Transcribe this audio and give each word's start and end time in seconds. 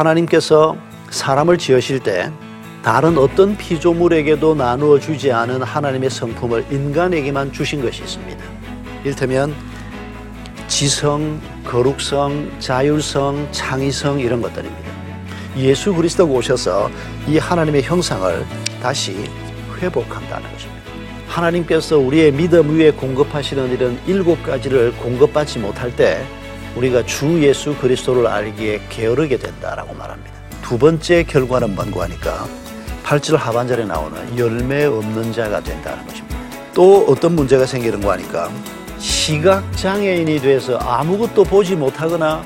하나님께서 0.00 0.76
사람을 1.10 1.58
지으실 1.58 2.00
때 2.00 2.32
다른 2.82 3.18
어떤 3.18 3.56
피조물에게도 3.56 4.54
나누어 4.54 4.98
주지 4.98 5.30
않은 5.30 5.62
하나님의 5.62 6.08
성품을 6.08 6.66
인간에게만 6.70 7.52
주신 7.52 7.82
것이 7.82 8.02
있습니다. 8.02 8.42
이를테면 9.04 9.54
지성, 10.68 11.40
거룩성, 11.64 12.50
자율성, 12.58 13.48
창의성 13.50 14.20
이런 14.20 14.40
것들입니다. 14.40 14.90
예수 15.58 15.92
그리스도가 15.92 16.32
오셔서 16.32 16.90
이 17.26 17.36
하나님의 17.36 17.82
형상을 17.82 18.46
다시 18.80 19.28
회복한다는 19.78 20.50
것입니다. 20.52 20.80
하나님께서 21.28 21.98
우리의 21.98 22.32
믿음 22.32 22.78
위에 22.78 22.90
공급하시는 22.92 23.70
이런 23.72 24.00
일곱 24.06 24.42
가지를 24.42 24.92
공급받지 24.96 25.58
못할 25.58 25.94
때 25.94 26.24
우리가 26.76 27.04
주 27.04 27.42
예수 27.42 27.74
그리스도를 27.76 28.26
알기에 28.26 28.82
게으르게 28.88 29.38
된다라고 29.38 29.94
말합니다. 29.94 30.30
두 30.62 30.78
번째 30.78 31.24
결과는 31.24 31.74
뭔고 31.74 32.02
하니까 32.02 32.46
8절 33.04 33.36
하반절에 33.36 33.84
나오는 33.84 34.38
열매 34.38 34.84
없는 34.84 35.32
자가 35.32 35.60
된다는 35.60 36.06
것입니다. 36.06 36.38
또 36.72 37.04
어떤 37.08 37.34
문제가 37.34 37.66
생기는 37.66 38.00
거 38.00 38.12
하니까 38.12 38.50
시각 38.98 39.76
장애인이 39.76 40.40
돼서 40.40 40.76
아무것도 40.78 41.44
보지 41.44 41.74
못하거나 41.74 42.44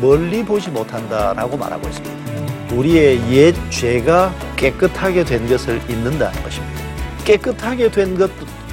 멀리 0.00 0.44
보지 0.44 0.70
못한다라고 0.70 1.56
말하고 1.56 1.88
있습니다. 1.88 2.74
우리의 2.74 3.20
옛 3.32 3.54
죄가 3.70 4.32
깨끗하게 4.56 5.24
된 5.24 5.48
것을 5.48 5.80
잊는다는 5.88 6.42
것입니다. 6.42 6.80
깨끗하게 7.24 7.90
된 7.90 8.16
것, 8.16 8.30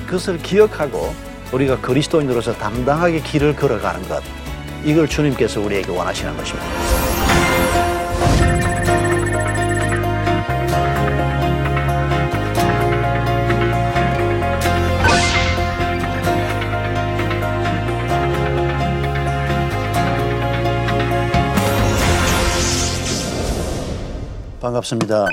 것을 0.07 0.37
기억하고 0.39 1.13
우리가 1.51 1.79
그리스도인으로서 1.79 2.53
당당하게 2.53 3.21
길을 3.21 3.55
걸어가는 3.55 4.07
것, 4.07 4.21
이걸 4.85 5.07
주님께서 5.07 5.61
우리에게 5.61 5.91
원하시는 5.91 6.35
것입니다. 6.35 6.67
반갑습니다. 24.59 25.27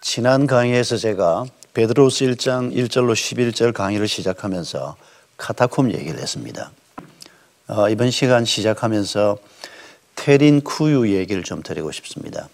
지난 0.00 0.46
강의에서 0.46 0.96
제가 0.96 1.46
베드로스 1.74 2.24
1장 2.26 2.72
1절로 2.72 3.12
11절 3.12 3.72
강의를 3.72 4.06
시작하면서 4.06 4.96
카타콤 5.36 5.92
얘기를 5.92 6.20
했습니다. 6.20 6.70
어, 7.70 7.90
이번 7.90 8.10
시간 8.10 8.46
시작하면서 8.46 9.36
테린 10.14 10.62
쿠유 10.62 11.14
얘기를 11.14 11.42
좀 11.42 11.62
드리고 11.62 11.92
싶습니다. 11.92 12.48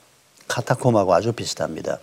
카타콤하고 0.48 1.14
아주 1.14 1.32
비슷합니다. 1.32 1.98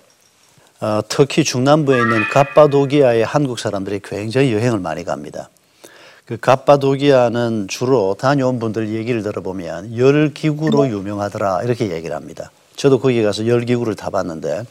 어, 0.80 1.02
터키 1.10 1.44
중남부에 1.44 1.98
있는 1.98 2.24
갑바도기아의 2.30 3.26
한국 3.26 3.60
사람들이 3.60 4.00
굉장히 4.02 4.54
여행을 4.54 4.80
많이 4.80 5.04
갑니다. 5.04 5.50
그 6.26 6.38
갑바도기아는 6.38 7.68
주로 7.68 8.16
다녀온 8.18 8.60
분들 8.60 8.94
얘기를 8.94 9.24
들어보면 9.24 9.98
열기구로 9.98 10.88
유명하더라 10.88 11.64
이렇게 11.64 11.92
얘기를 11.92 12.16
합니다. 12.16 12.50
저도 12.78 13.02
거기 13.02 13.22
가서 13.22 13.46
열기구를 13.46 13.96
타봤는데 13.96 14.64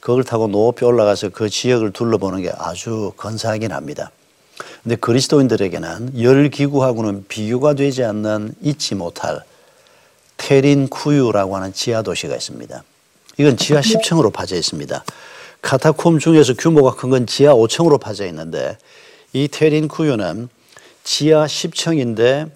그걸 0.00 0.24
타고 0.24 0.48
높이 0.48 0.84
올라가서 0.84 1.28
그 1.28 1.48
지역을 1.48 1.92
둘러보는 1.92 2.42
게 2.42 2.50
아주 2.58 3.12
건사하긴 3.16 3.70
합니다. 3.70 4.10
근데 4.82 4.96
그리스도인들에게는 4.96 6.22
열 6.22 6.48
기구하고는 6.50 7.26
비교가 7.28 7.74
되지 7.74 8.04
않는 8.04 8.54
잊지 8.62 8.94
못할 8.94 9.40
테린 10.36 10.88
쿠유라고 10.88 11.56
하는 11.56 11.72
지하 11.72 12.02
도시가 12.02 12.34
있습니다. 12.34 12.82
이건 13.38 13.56
지하 13.56 13.80
10층으로 13.80 14.32
파져 14.32 14.56
있습니다. 14.56 15.04
카타콤 15.62 16.18
중에서 16.18 16.54
규모가 16.54 16.94
큰 16.94 17.10
건 17.10 17.26
지하 17.26 17.52
5층으로 17.54 18.00
파져 18.00 18.26
있는데 18.26 18.78
이 19.32 19.48
테린 19.48 19.88
쿠유는 19.88 20.48
지하 21.04 21.46
10층인데 21.46 22.50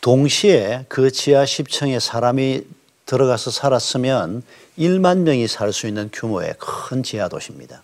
동시에 0.00 0.84
그 0.88 1.10
지하 1.10 1.44
10층에 1.44 2.00
사람이 2.00 2.62
들어가서 3.06 3.50
살았으면 3.50 4.42
1만 4.78 5.18
명이 5.18 5.46
살 5.48 5.72
수 5.72 5.86
있는 5.86 6.10
규모의 6.12 6.54
큰 6.58 7.02
지하 7.02 7.28
도시입니다. 7.28 7.82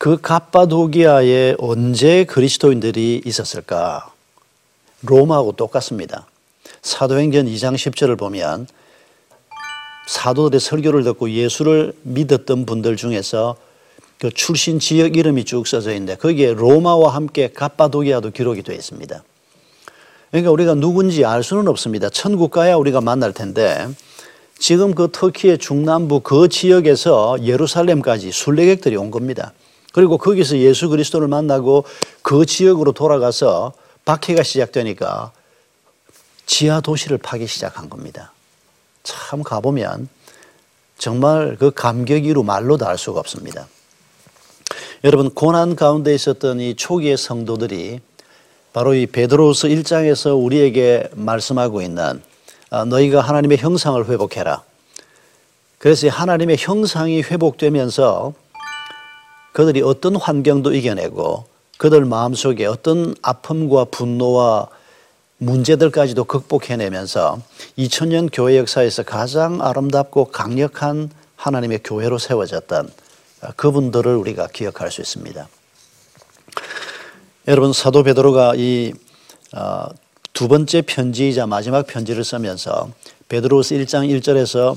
그 0.00 0.18
갑바도기아에 0.18 1.56
언제 1.58 2.24
그리스도인들이 2.24 3.20
있었을까? 3.22 4.10
로마하고 5.02 5.52
똑같습니다. 5.52 6.26
사도행전 6.80 7.44
2장 7.44 7.74
10절을 7.74 8.18
보면 8.18 8.66
사도들의 10.08 10.58
설교를 10.58 11.04
듣고 11.04 11.30
예수를 11.30 11.92
믿었던 12.04 12.64
분들 12.64 12.96
중에서 12.96 13.56
그 14.18 14.30
출신 14.30 14.78
지역 14.78 15.18
이름이 15.18 15.44
쭉 15.44 15.66
써져 15.66 15.90
있는데 15.90 16.14
거기에 16.14 16.54
로마와 16.54 17.14
함께 17.14 17.50
갑바도기아도 17.52 18.30
기록이 18.30 18.62
되어 18.62 18.74
있습니다. 18.74 19.22
그러니까 20.30 20.50
우리가 20.50 20.76
누군지 20.76 21.26
알 21.26 21.42
수는 21.42 21.68
없습니다. 21.68 22.08
천국 22.08 22.52
가야 22.52 22.76
우리가 22.76 23.02
만날 23.02 23.34
텐데 23.34 23.86
지금 24.58 24.94
그 24.94 25.10
터키의 25.12 25.58
중남부 25.58 26.20
그 26.20 26.48
지역에서 26.48 27.44
예루살렘까지 27.44 28.32
순례객들이 28.32 28.96
온 28.96 29.10
겁니다. 29.10 29.52
그리고 29.92 30.18
거기서 30.18 30.58
예수 30.58 30.88
그리스도를 30.88 31.28
만나고 31.28 31.84
그 32.22 32.46
지역으로 32.46 32.92
돌아가서 32.92 33.72
박해가 34.04 34.42
시작되니까 34.42 35.32
지하 36.46 36.80
도시를 36.80 37.18
파기 37.18 37.46
시작한 37.46 37.88
겁니다. 37.88 38.32
참 39.02 39.42
가보면 39.42 40.08
정말 40.98 41.56
그 41.58 41.70
감격이로 41.70 42.42
말로도 42.42 42.86
알 42.86 42.98
수가 42.98 43.20
없습니다. 43.20 43.66
여러분 45.02 45.30
고난 45.30 45.76
가운데 45.76 46.14
있었던 46.14 46.60
이 46.60 46.74
초기의 46.74 47.16
성도들이 47.16 48.00
바로 48.72 48.94
이 48.94 49.06
베드로서 49.06 49.68
1장에서 49.68 50.40
우리에게 50.42 51.08
말씀하고 51.14 51.82
있는 51.82 52.22
아, 52.70 52.84
너희가 52.84 53.20
하나님의 53.20 53.58
형상을 53.58 54.04
회복해라. 54.08 54.62
그래서 55.78 56.08
하나님의 56.08 56.56
형상이 56.58 57.22
회복되면서 57.22 58.34
그들이 59.52 59.82
어떤 59.82 60.16
환경도 60.16 60.74
이겨내고 60.74 61.44
그들 61.78 62.04
마음속에 62.04 62.66
어떤 62.66 63.14
아픔과 63.22 63.86
분노와 63.86 64.68
문제들까지도 65.38 66.24
극복해내면서 66.24 67.40
2000년 67.78 68.28
교회 68.30 68.58
역사에서 68.58 69.02
가장 69.02 69.62
아름답고 69.62 70.26
강력한 70.26 71.10
하나님의 71.36 71.80
교회로 71.82 72.18
세워졌던 72.18 72.90
그분들을 73.56 74.14
우리가 74.14 74.48
기억할 74.48 74.90
수 74.90 75.00
있습니다. 75.00 75.48
여러분 77.48 77.72
사도 77.72 78.02
베드로가 78.02 78.54
이두 78.56 78.94
어, 79.54 79.88
번째 80.48 80.82
편지이자 80.82 81.46
마지막 81.46 81.86
편지를 81.86 82.22
쓰면서 82.22 82.90
베드로스 83.30 83.76
1장 83.76 84.06
1절에서 84.20 84.76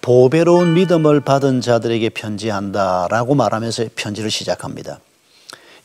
보배로운 0.00 0.74
믿음을 0.74 1.20
받은 1.20 1.60
자들에게 1.60 2.10
편지한다라고 2.10 3.34
말하면서 3.34 3.86
편지를 3.96 4.30
시작합니다. 4.30 5.00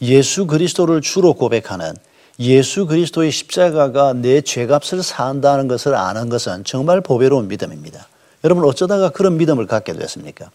예수 0.01 0.47
그리스도를 0.47 1.01
주로 1.01 1.33
고백하는 1.33 1.93
예수 2.39 2.85
그리스도의 2.85 3.31
십자가가 3.31 4.13
내 4.13 4.41
죄값을 4.41 5.01
사한다는 5.01 5.67
것을 5.67 5.95
아는 5.95 6.27
것은 6.27 6.65
정말 6.65 6.99
보배로운 6.99 7.47
믿음입니다. 7.47 8.07
여러분 8.43 8.65
어쩌다가 8.65 9.09
그런 9.09 9.37
믿음을 9.37 9.65
갖게 9.67 9.93
됐습니까? 9.93 10.51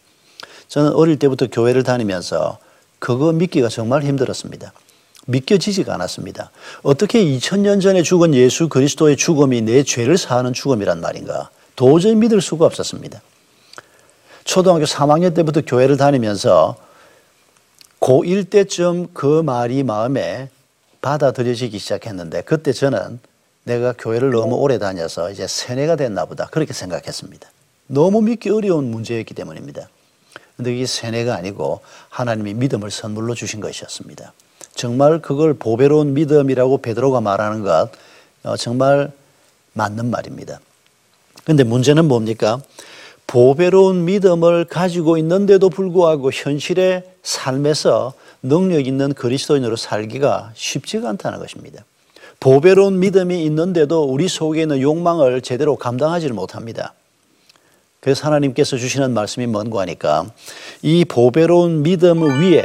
저는 0.68 0.92
어릴 0.92 1.18
때부터 1.18 1.46
교회를 1.50 1.82
다니면서 1.82 2.58
그거 2.98 3.32
믿기가 3.32 3.68
정말 3.68 4.02
힘들었습니다. 4.02 4.72
믿겨지지가 5.26 5.94
않았습니다. 5.94 6.50
어떻게 6.82 7.24
2000년 7.24 7.80
전에 7.80 8.02
죽은 8.02 8.34
예수 8.34 8.68
그리스도의 8.68 9.16
죽음이 9.16 9.62
내 9.62 9.82
죄를 9.82 10.18
사하는 10.18 10.52
죽음이란 10.52 11.00
말인가? 11.00 11.50
도저히 11.80 12.14
믿을 12.14 12.42
수가 12.42 12.66
없었습니다. 12.66 13.22
초등학교 14.44 14.84
3학년 14.84 15.34
때부터 15.34 15.62
교회를 15.62 15.96
다니면서 15.96 16.76
고1 18.00 18.50
때쯤 18.50 19.14
그 19.14 19.40
말이 19.40 19.82
마음에 19.82 20.50
받아들여지기 21.00 21.78
시작했는데 21.78 22.42
그때 22.42 22.74
저는 22.74 23.18
내가 23.64 23.94
교회를 23.94 24.30
너무 24.30 24.56
오래 24.56 24.78
다녀서 24.78 25.30
이제 25.30 25.46
세뇌가 25.46 25.96
됐나 25.96 26.26
보다 26.26 26.48
그렇게 26.48 26.74
생각했습니다. 26.74 27.48
너무 27.86 28.20
믿기 28.20 28.50
어려운 28.50 28.90
문제였기 28.90 29.32
때문입니다. 29.32 29.88
근데 30.58 30.76
이게 30.76 30.84
세뇌가 30.84 31.34
아니고 31.34 31.80
하나님이 32.10 32.52
믿음을 32.52 32.90
선물로 32.90 33.34
주신 33.34 33.60
것이었습니다. 33.60 34.34
정말 34.74 35.22
그걸 35.22 35.54
보배로운 35.54 36.12
믿음이라고 36.12 36.82
베드로가 36.82 37.22
말하는 37.22 37.62
것 37.62 37.88
어, 38.42 38.58
정말 38.58 39.10
맞는 39.72 40.10
말입니다. 40.10 40.60
근데 41.50 41.64
문제는 41.64 42.06
뭡니까? 42.06 42.62
보배로운 43.26 44.04
믿음을 44.04 44.66
가지고 44.66 45.18
있는데도 45.18 45.68
불구하고 45.68 46.30
현실의 46.30 47.02
삶에서 47.24 48.12
능력 48.40 48.86
있는 48.86 49.12
그리스도인으로 49.12 49.74
살기가 49.74 50.52
쉽지가 50.54 51.08
않다는 51.08 51.40
것입니다. 51.40 51.84
보배로운 52.38 53.00
믿음이 53.00 53.42
있는데도 53.46 54.04
우리 54.04 54.28
속에 54.28 54.62
있는 54.62 54.80
욕망을 54.80 55.40
제대로 55.40 55.74
감당하지를 55.74 56.36
못합니다. 56.36 56.94
그래서 57.98 58.26
하나님께서 58.26 58.76
주시는 58.76 59.12
말씀이 59.12 59.48
뭔고 59.48 59.80
하니까 59.80 60.30
이 60.82 61.04
보배로운 61.04 61.82
믿음 61.82 62.22
위에 62.22 62.64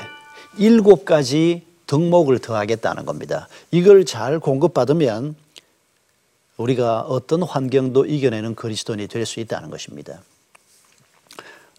일곱 0.60 1.06
가지 1.06 1.64
덕목을 1.88 2.38
더하겠다는 2.38 3.08
겁니다. 3.08 3.48
이걸 3.72 4.06
잘 4.06 4.38
공급받으면 4.38 5.34
우리가 6.58 7.02
어떤 7.02 7.44
환경도 7.44 8.06
이겨내는 8.06 8.56
그리스도인이 8.56 9.08
될 9.08 9.26
수 9.26 9.40
있다는 9.40 9.70
것입니다. 9.70 10.22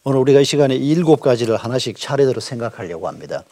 오늘 0.05 0.19
우리가 0.20 0.40
이 0.40 0.44
시간에 0.44 0.75
일곱 0.75 1.20
가지를 1.20 1.56
하나씩 1.56 1.99
차례대로 1.99 2.40
생각하려고 2.40 3.08
합니다. 3.08 3.44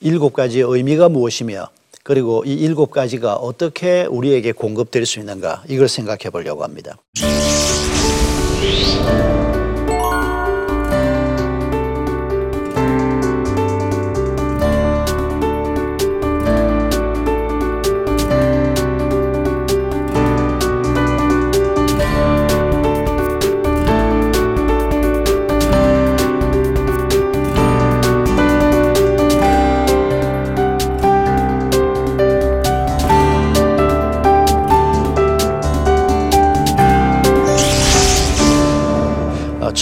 일곱 0.00 0.32
가지의 0.32 0.64
의미가 0.68 1.08
무엇이며 1.08 1.68
그리고 2.02 2.44
이 2.44 2.52
일곱 2.54 2.90
가지가 2.90 3.36
어떻게 3.36 4.04
우리에게 4.04 4.52
공급될 4.52 5.06
수 5.06 5.18
있는가 5.18 5.64
이걸 5.68 5.88
생각해 5.88 6.30
보려고 6.30 6.62
합니다. 6.62 6.96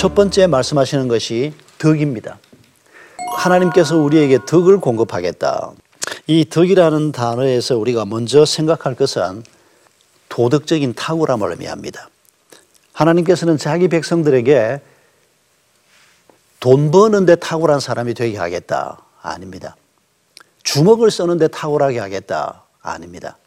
첫 0.04 0.14
번째 0.14 0.48
말씀하시는 0.48 1.08
것이 1.08 1.54
덕입니다. 1.78 2.38
하나님께서 3.38 3.96
우리에게 3.96 4.38
덕을 4.46 4.78
공급하겠다. 4.78 5.72
이 6.26 6.44
덕이라는 6.44 7.12
단어에서 7.12 7.78
우리가 7.78 8.04
먼저 8.04 8.44
생각할 8.44 8.96
것은 8.96 9.42
도덕적인 10.28 10.92
탁월함을 10.92 11.52
의미합니다. 11.52 12.10
하나님께서는 12.92 13.56
자기 13.56 13.88
백성들에게 13.88 14.82
돈 16.60 16.90
버는데 16.90 17.36
탁월한 17.36 17.80
사람이 17.80 18.12
되게 18.12 18.36
하겠다. 18.36 18.98
아닙니다. 19.22 19.74
주먹을 20.64 21.10
쓰는데 21.10 21.48
탁월하게 21.48 21.98
하겠다. 21.98 22.64
아닙니다. 22.82 23.38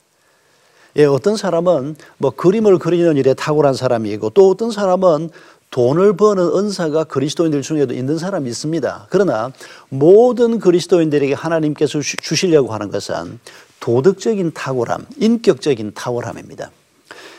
예, 0.95 1.06
어떤 1.06 1.38
사람은 1.38 1.95
뭐 2.18 2.31
그림을 2.31 2.80
그리는 2.80 3.15
일에 3.15 3.36
탁월한 3.36 3.75
사람이고 3.75 4.31
또 4.31 4.50
어떤 4.50 4.71
사람은 4.71 5.30
돈을 5.71 6.15
버는 6.15 6.43
은사가 6.43 7.03
그리스도인들 7.05 7.61
중에도 7.61 7.93
있는 7.93 8.17
사람이 8.17 8.49
있습니다. 8.49 9.07
그러나 9.09 9.51
모든 9.89 10.59
그리스도인들에게 10.59 11.33
하나님께서 11.33 11.99
주시려고 12.01 12.73
하는 12.73 12.89
것은 12.89 13.39
도덕적인 13.79 14.53
탁월함, 14.53 15.05
인격적인 15.17 15.93
탁월함입니다. 15.93 16.71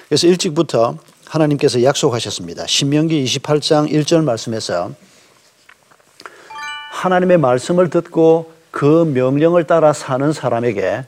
그래서 0.08 0.26
일찍부터 0.26 0.98
하나님께서 1.26 1.82
약속하셨습니다. 1.82 2.66
신명기 2.66 3.25
28장 3.25 3.90
1절 3.90 4.25
말씀에서 4.25 4.92
하나님의 6.92 7.38
말씀을 7.38 7.90
듣고 7.90 8.52
그 8.70 9.04
명령을 9.14 9.64
따라 9.64 9.92
사는 9.92 10.32
사람에게 10.32 11.04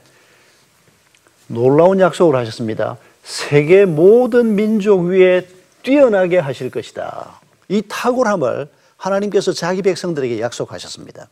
놀라운 1.47 2.01
약속을 2.01 2.37
하셨습니다. 2.37 2.97
세계 3.23 3.85
모든 3.85 4.55
민족 4.55 5.01
위에 5.03 5.47
뛰어나게 5.83 6.39
하실 6.39 6.71
것이다. 6.71 7.41
이 7.69 7.83
탁월함을 7.89 8.69
하나님께서 8.97 9.53
자기 9.53 9.83
백성들에게 9.83 10.41
약속하셨습니다. 10.41 11.29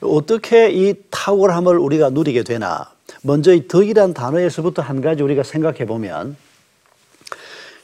어떻게 0.00 0.70
이 0.70 0.94
탁월함을 1.10 1.78
우리가 1.78 2.10
누리게 2.10 2.42
되나? 2.42 2.90
먼저 3.22 3.52
이 3.52 3.68
덕이란 3.68 4.14
단어에서부터 4.14 4.82
한 4.82 5.00
가지 5.00 5.22
우리가 5.22 5.42
생각해 5.42 5.86
보면 5.86 6.36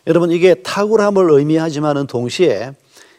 여러분 0.07 0.31
이게 0.31 0.55
탁월함을 0.55 1.31
의미하지만은 1.31 2.07
동시에 2.07 2.73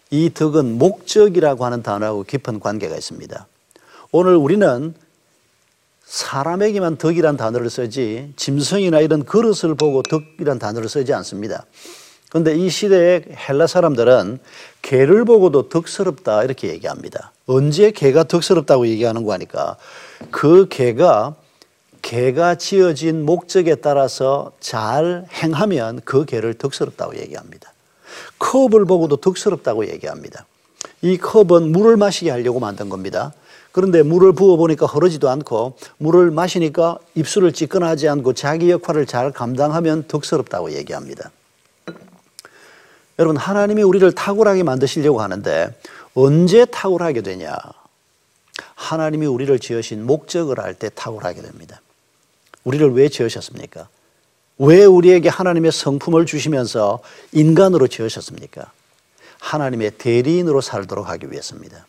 이 0.10 0.32
덕은 0.34 0.78
목적이라고 0.78 1.64
하는 1.66 1.84
단어하고 1.84 2.24
깊은 2.24 2.60
관계가 2.60 2.96
있습니다. 2.96 3.48
오늘 4.12 4.36
우리는 4.36 4.96
사람에게만 6.04 6.98
덕이란 6.98 7.38
단어를 7.38 7.70
쓰지 7.70 8.34
짐승이나 8.36 9.02
이런 9.02 9.24
그릇을 9.24 9.76
보고 9.76 10.02
덕이란 10.02 10.58
단어를 10.58 10.90
쓰지 10.90 11.14
않습니다. 11.14 11.66
그런데 12.30 12.56
이 12.56 12.70
시대의 12.70 13.26
헬라 13.50 13.68
사람들은 13.68 14.40
개를 14.82 15.26
보고도 15.26 15.70
덕스럽다 15.70 16.44
이렇게 16.44 16.70
얘기합니다. 16.70 17.32
언제 17.48 17.92
개가 17.92 18.24
덕스럽다고 18.24 18.88
얘기하는 18.88 19.24
거 19.24 19.34
하니까 19.34 19.78
그 20.32 20.68
개가 20.70 21.36
개가 22.02 22.56
지어진 22.56 23.26
목적에 23.26 23.76
따라서 23.76 24.52
잘 24.60 25.26
행하면 25.34 26.02
그 26.06 26.26
개를 26.26 26.54
덕스럽다고 26.54 27.18
얘기합니다. 27.18 27.74
컵을 28.38 28.86
보고도 28.86 29.18
덕스럽다고 29.18 29.88
얘기합니다. 29.90 30.46
이 31.02 31.18
컵은 31.18 31.72
물을 31.72 31.98
마시게 31.98 32.30
하려고 32.30 32.60
만든 32.60 32.90
겁니다. 32.90 33.34
그런데 33.72 34.02
물을 34.02 34.34
부어 34.34 34.56
보니까 34.56 34.86
흐르지도 34.86 35.30
않고 35.30 35.76
물을 35.98 36.32
마시니까 36.32 37.00
입술을 37.16 37.54
찌끈하지 37.54 38.08
않고 38.08 38.34
자기 38.34 38.72
역할을 38.72 39.06
잘 39.06 39.32
감당하면 39.32 40.06
덕스럽다고 40.08 40.72
얘기합니다. 40.74 41.32
여러분 43.20 43.36
하나님이 43.36 43.84
우리를 43.84 44.10
탁월하게 44.14 44.64
만드시려고 44.64 45.22
하는데 45.22 45.76
언제 46.16 46.66
탁월하게 46.66 47.22
되냐? 47.22 47.58
하나님이 48.76 49.26
우리를 49.26 49.60
지으신 49.60 50.06
목적을 50.06 50.62
알 50.62 50.74
때 50.74 50.90
탁월하게 50.90 51.42
됩니다. 51.42 51.82
우리를 52.64 52.94
왜 52.94 53.10
지으셨습니까? 53.10 53.90
왜 54.58 54.86
우리에게 54.86 55.28
하나님의 55.28 55.72
성품을 55.72 56.26
주시면서 56.26 57.00
인간으로 57.34 57.88
지으셨습니까? 57.88 58.72
하나님의 59.40 59.92
대리인으로 59.98 60.62
살도록 60.62 61.08
하기 61.10 61.32
위해서입니다. 61.32 61.86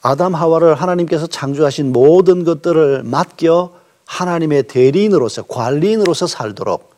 아담 0.00 0.34
하와를 0.34 0.74
하나님께서 0.74 1.26
창조하신 1.26 1.92
모든 1.92 2.44
것들을 2.44 3.02
맡겨 3.02 3.74
하나님의 4.06 4.64
대리인으로서 4.64 5.42
관리인으로서 5.42 6.26
살도록 6.26 6.94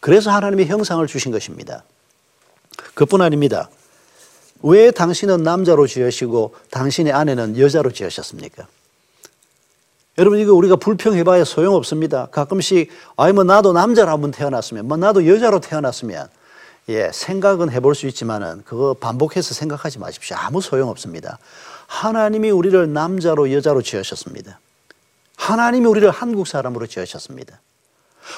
그래서 0.00 0.30
하나님의 0.30 0.66
형상을 0.66 1.06
주신 1.06 1.32
것입니다. 1.32 1.84
그뿐 2.94 3.22
아닙니다. 3.22 3.70
왜 4.62 4.90
당신은 4.90 5.42
남자로 5.42 5.86
지으시고 5.86 6.54
당신의 6.70 7.12
아내는 7.12 7.58
여자로 7.58 7.92
지으셨습니까? 7.92 8.66
여러분 10.18 10.38
이거 10.38 10.52
우리가 10.52 10.76
불평해봐야 10.76 11.44
소용없습니다. 11.44 12.26
가끔씩 12.26 12.90
아니 13.16 13.32
뭐 13.32 13.44
나도 13.44 13.72
남자로 13.72 14.10
한번 14.10 14.30
태어났으면 14.30 14.86
뭐 14.86 14.96
나도 14.96 15.26
여자로 15.26 15.60
태어났으면 15.60 16.28
예 16.90 17.10
생각은 17.12 17.70
해볼 17.70 17.94
수 17.94 18.06
있지만은 18.06 18.62
그거 18.66 18.94
반복해서 18.94 19.54
생각하지 19.54 19.98
마십시오. 19.98 20.36
아무 20.38 20.60
소용없습니다. 20.60 21.38
하나님이 21.86 22.50
우리를 22.50 22.92
남자로 22.92 23.52
여자로 23.52 23.80
지으셨습니다. 23.82 24.60
하나님이 25.36 25.86
우리를 25.86 26.10
한국 26.10 26.46
사람으로 26.46 26.86
지으셨습니다. 26.86 27.60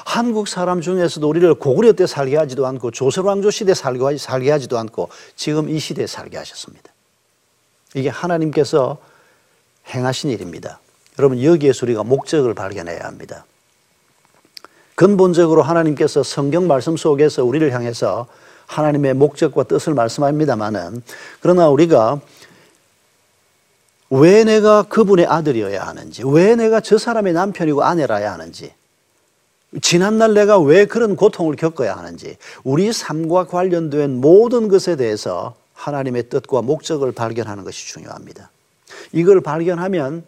한국 0.04 0.48
사람 0.48 0.80
중에서도 0.80 1.28
우리를 1.28 1.54
고구려 1.54 1.92
때 1.92 2.06
살게 2.06 2.36
하지도 2.36 2.66
않고 2.66 2.90
조선왕조 2.90 3.50
시대 3.50 3.74
살게, 3.74 4.16
살게 4.18 4.50
하지도 4.50 4.78
않고 4.78 5.08
지금 5.36 5.68
이 5.68 5.78
시대에 5.78 6.06
살게 6.06 6.36
하셨습니다. 6.38 6.92
이게 7.94 8.08
하나님께서 8.08 8.98
행하신 9.94 10.30
일입니다. 10.30 10.80
여러분 11.18 11.42
여기에서 11.42 11.86
우리가 11.86 12.02
목적을 12.02 12.54
발견해야 12.54 13.04
합니다. 13.04 13.44
근본적으로 14.94 15.62
하나님께서 15.62 16.22
성경 16.22 16.66
말씀 16.66 16.96
속에서 16.96 17.44
우리를 17.44 17.72
향해서 17.72 18.26
하나님의 18.66 19.14
목적과 19.14 19.64
뜻을 19.64 19.94
말씀합니다만은 19.94 21.02
그러나 21.40 21.68
우리가 21.68 22.20
왜 24.10 24.44
내가 24.44 24.82
그분의 24.84 25.26
아들이어야 25.26 25.84
하는지, 25.84 26.22
왜 26.24 26.54
내가 26.54 26.80
저 26.80 26.98
사람의 26.98 27.32
남편이고 27.32 27.82
아내라야 27.82 28.32
하는지, 28.32 28.72
지난날 29.82 30.34
내가 30.34 30.58
왜 30.58 30.84
그런 30.84 31.16
고통을 31.16 31.56
겪어야 31.56 31.96
하는지 31.96 32.36
우리 32.62 32.92
삶과 32.92 33.46
관련된 33.46 34.20
모든 34.20 34.68
것에 34.68 34.96
대해서 34.96 35.56
하나님의 35.74 36.28
뜻과 36.28 36.62
목적을 36.62 37.12
발견하는 37.12 37.64
것이 37.64 37.86
중요합니다. 37.88 38.50
이걸 39.12 39.40
발견하면 39.40 40.24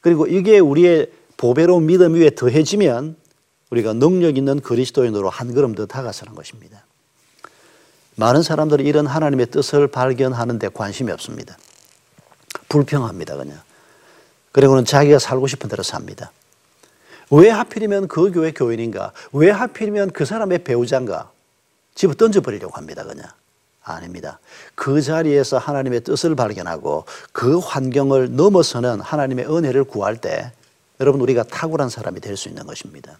그리고 0.00 0.26
이게 0.26 0.58
우리의 0.58 1.10
보배로운 1.36 1.86
믿음 1.86 2.14
위에 2.14 2.30
더해지면 2.30 3.16
우리가 3.70 3.92
능력 3.94 4.36
있는 4.36 4.60
그리스도인으로 4.60 5.28
한 5.28 5.54
걸음 5.54 5.74
더 5.74 5.86
다가서는 5.86 6.34
것입니다. 6.34 6.84
많은 8.16 8.42
사람들이 8.42 8.84
이런 8.84 9.06
하나님의 9.06 9.46
뜻을 9.50 9.88
발견하는 9.88 10.58
데 10.58 10.68
관심이 10.68 11.10
없습니다. 11.12 11.56
불평합니다, 12.68 13.36
그냥. 13.36 13.58
그리고는 14.52 14.84
자기가 14.84 15.18
살고 15.18 15.46
싶은 15.48 15.68
대로 15.68 15.82
삽니다. 15.82 16.32
왜 17.30 17.50
하필이면 17.50 18.08
그 18.08 18.30
교회 18.30 18.52
교인인가? 18.52 19.12
왜 19.32 19.50
하필이면 19.50 20.10
그 20.12 20.24
사람의 20.24 20.64
배우자인가? 20.64 21.30
집어 21.94 22.14
던져버리려고 22.14 22.76
합니다, 22.76 23.04
그냥. 23.04 23.26
아닙니다. 23.82 24.40
그 24.74 25.00
자리에서 25.00 25.58
하나님의 25.58 26.00
뜻을 26.02 26.34
발견하고 26.34 27.04
그 27.32 27.58
환경을 27.58 28.34
넘어서는 28.34 29.00
하나님의 29.00 29.46
은혜를 29.46 29.84
구할 29.84 30.16
때 30.16 30.52
여러분 30.98 31.20
우리가 31.20 31.44
탁월한 31.44 31.88
사람이 31.88 32.20
될 32.20 32.36
수 32.36 32.48
있는 32.48 32.66
것입니다. 32.66 33.18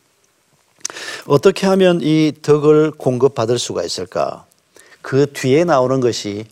어떻게 1.26 1.66
하면 1.68 2.00
이 2.02 2.32
덕을 2.42 2.92
공급받을 2.92 3.58
수가 3.58 3.84
있을까? 3.84 4.44
그 5.02 5.32
뒤에 5.32 5.64
나오는 5.64 6.00
것이 6.00 6.46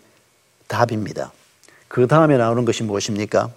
답입니다. 0.68 1.32
그 1.88 2.06
다음에 2.06 2.36
나오는 2.36 2.64
것이 2.64 2.84
무엇입니까? 2.84 3.50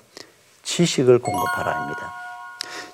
지식을 0.64 1.20
공급하라입니다. 1.20 2.27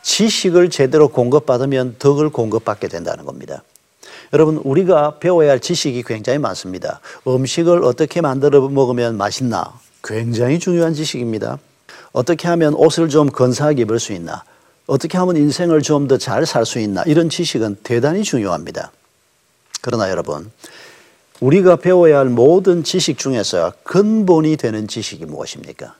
지식을 0.03 0.69
제대로 0.69 1.07
공급받으면 1.07 1.95
덕을 1.97 2.29
공급받게 2.29 2.87
된다는 2.87 3.25
겁니다. 3.25 3.63
여러분, 4.33 4.57
우리가 4.57 5.19
배워야 5.19 5.51
할 5.51 5.59
지식이 5.59 6.03
굉장히 6.03 6.39
많습니다. 6.39 6.99
음식을 7.27 7.83
어떻게 7.83 8.21
만들어 8.21 8.67
먹으면 8.67 9.17
맛있나? 9.17 9.73
굉장히 10.03 10.59
중요한 10.59 10.93
지식입니다. 10.93 11.59
어떻게 12.11 12.47
하면 12.49 12.73
옷을 12.75 13.09
좀 13.09 13.29
건사하게 13.29 13.83
입을 13.83 13.99
수 13.99 14.13
있나? 14.13 14.43
어떻게 14.85 15.17
하면 15.17 15.37
인생을 15.37 15.81
좀 15.81 16.07
더 16.07 16.17
잘 16.17 16.43
살 16.45 16.65
수 16.65 16.79
있나? 16.79 17.03
이런 17.03 17.29
지식은 17.29 17.77
대단히 17.83 18.23
중요합니다. 18.23 18.91
그러나 19.81 20.09
여러분, 20.09 20.51
우리가 21.39 21.77
배워야 21.77 22.19
할 22.19 22.25
모든 22.27 22.83
지식 22.83 23.17
중에서 23.17 23.73
근본이 23.83 24.57
되는 24.57 24.87
지식이 24.87 25.25
무엇입니까? 25.25 25.95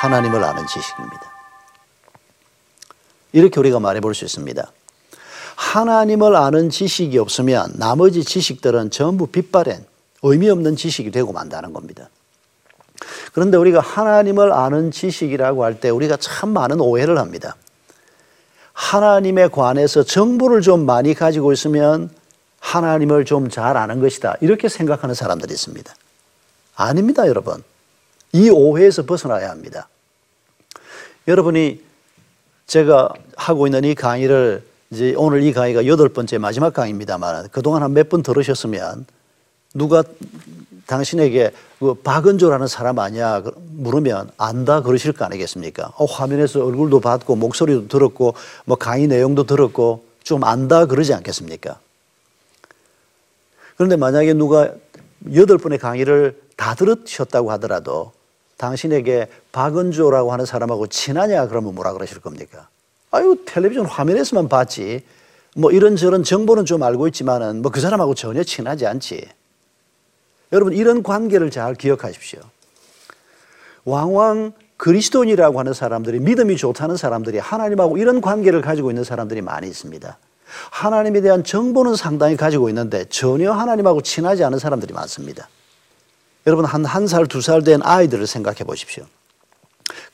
하나님을 0.00 0.42
아는 0.44 0.66
지식입니다. 0.66 1.27
이렇게 3.38 3.60
우리가 3.60 3.78
말해 3.80 4.00
볼 4.00 4.14
수 4.14 4.24
있습니다. 4.24 4.72
하나님을 5.56 6.34
아는 6.36 6.70
지식이 6.70 7.18
없으면 7.18 7.72
나머지 7.76 8.24
지식들은 8.24 8.90
전부 8.90 9.26
빗바랜 9.26 9.84
의미 10.22 10.50
없는 10.50 10.76
지식이 10.76 11.10
되고 11.10 11.32
만다는 11.32 11.72
겁니다. 11.72 12.08
그런데 13.32 13.56
우리가 13.56 13.80
하나님을 13.80 14.52
아는 14.52 14.90
지식이라고 14.90 15.64
할 15.64 15.78
때 15.80 15.88
우리가 15.90 16.16
참 16.16 16.50
많은 16.50 16.80
오해를 16.80 17.18
합니다. 17.18 17.54
하나님에 18.72 19.48
관해서 19.48 20.02
정보를 20.02 20.60
좀 20.60 20.84
많이 20.86 21.14
가지고 21.14 21.52
있으면 21.52 22.10
하나님을 22.60 23.24
좀 23.24 23.48
잘 23.50 23.76
아는 23.76 24.00
것이다. 24.00 24.34
이렇게 24.40 24.68
생각하는 24.68 25.14
사람들이 25.14 25.52
있습니다. 25.54 25.94
아닙니다, 26.76 27.26
여러분. 27.28 27.62
이 28.32 28.50
오해에서 28.50 29.04
벗어나야 29.04 29.50
합니다. 29.50 29.88
여러분이 31.26 31.87
제가 32.68 33.08
하고 33.36 33.66
있는 33.66 33.82
이 33.84 33.94
강의를 33.94 34.62
이제 34.90 35.14
오늘 35.16 35.42
이 35.42 35.52
강의가 35.52 35.86
여덟 35.86 36.08
번째 36.10 36.36
마지막 36.38 36.72
강의입니다만 36.74 37.48
그동안 37.50 37.82
한 37.82 37.92
몇 37.92 38.08
번 38.10 38.22
들으셨으면 38.22 39.06
누가 39.74 40.04
당신에게 40.86 41.50
그 41.78 41.94
박은조라는 41.94 42.66
사람 42.66 42.98
아니야 42.98 43.42
물으면 43.72 44.30
안다 44.36 44.82
그러실 44.82 45.12
거 45.12 45.24
아니겠습니까? 45.24 45.92
어, 45.96 46.04
화면에서 46.04 46.64
얼굴도 46.64 47.00
봤고 47.00 47.36
목소리도 47.36 47.88
들었고 47.88 48.34
뭐 48.66 48.76
강의 48.76 49.06
내용도 49.06 49.44
들었고 49.44 50.04
좀 50.22 50.44
안다 50.44 50.86
그러지 50.86 51.14
않겠습니까? 51.14 51.78
그런데 53.76 53.96
만약에 53.96 54.34
누가 54.34 54.70
여덟 55.34 55.56
번의 55.58 55.78
강의를 55.78 56.38
다 56.56 56.74
들으셨다고 56.74 57.50
하더라도 57.52 58.12
당신에게 58.58 59.28
박은조라고 59.52 60.32
하는 60.32 60.44
사람하고 60.44 60.88
친하냐 60.88 61.48
그러면 61.48 61.74
뭐라 61.74 61.92
그러실 61.94 62.20
겁니까? 62.20 62.68
아유 63.10 63.38
텔레비전 63.46 63.86
화면에서만 63.86 64.48
봤지 64.48 65.02
뭐 65.56 65.72
이런저런 65.72 66.22
정보는 66.22 66.66
좀 66.66 66.82
알고 66.82 67.08
있지만은 67.08 67.62
뭐 67.62 67.72
그 67.72 67.80
사람하고 67.80 68.14
전혀 68.14 68.42
친하지 68.44 68.86
않지. 68.86 69.26
여러분 70.52 70.72
이런 70.72 71.02
관계를 71.02 71.50
잘 71.50 71.74
기억하십시오. 71.74 72.40
왕왕 73.84 74.52
그리스도인이라고 74.76 75.58
하는 75.58 75.72
사람들이 75.72 76.20
믿음이 76.20 76.56
좋다는 76.56 76.96
사람들이 76.96 77.38
하나님하고 77.38 77.98
이런 77.98 78.20
관계를 78.20 78.60
가지고 78.60 78.90
있는 78.90 79.04
사람들이 79.04 79.42
많이 79.42 79.66
있습니다. 79.68 80.18
하나님에 80.70 81.20
대한 81.20 81.44
정보는 81.44 81.96
상당히 81.96 82.36
가지고 82.36 82.68
있는데 82.68 83.04
전혀 83.06 83.52
하나님하고 83.52 84.00
친하지 84.02 84.44
않은 84.44 84.58
사람들이 84.58 84.94
많습니다. 84.94 85.48
여러분 86.48 86.64
한 86.64 86.84
한 86.86 87.06
살, 87.06 87.26
두 87.26 87.38
살 87.40 87.62
된 87.62 87.80
아이들을 87.82 88.26
생각해 88.26 88.64
보십시오. 88.64 89.04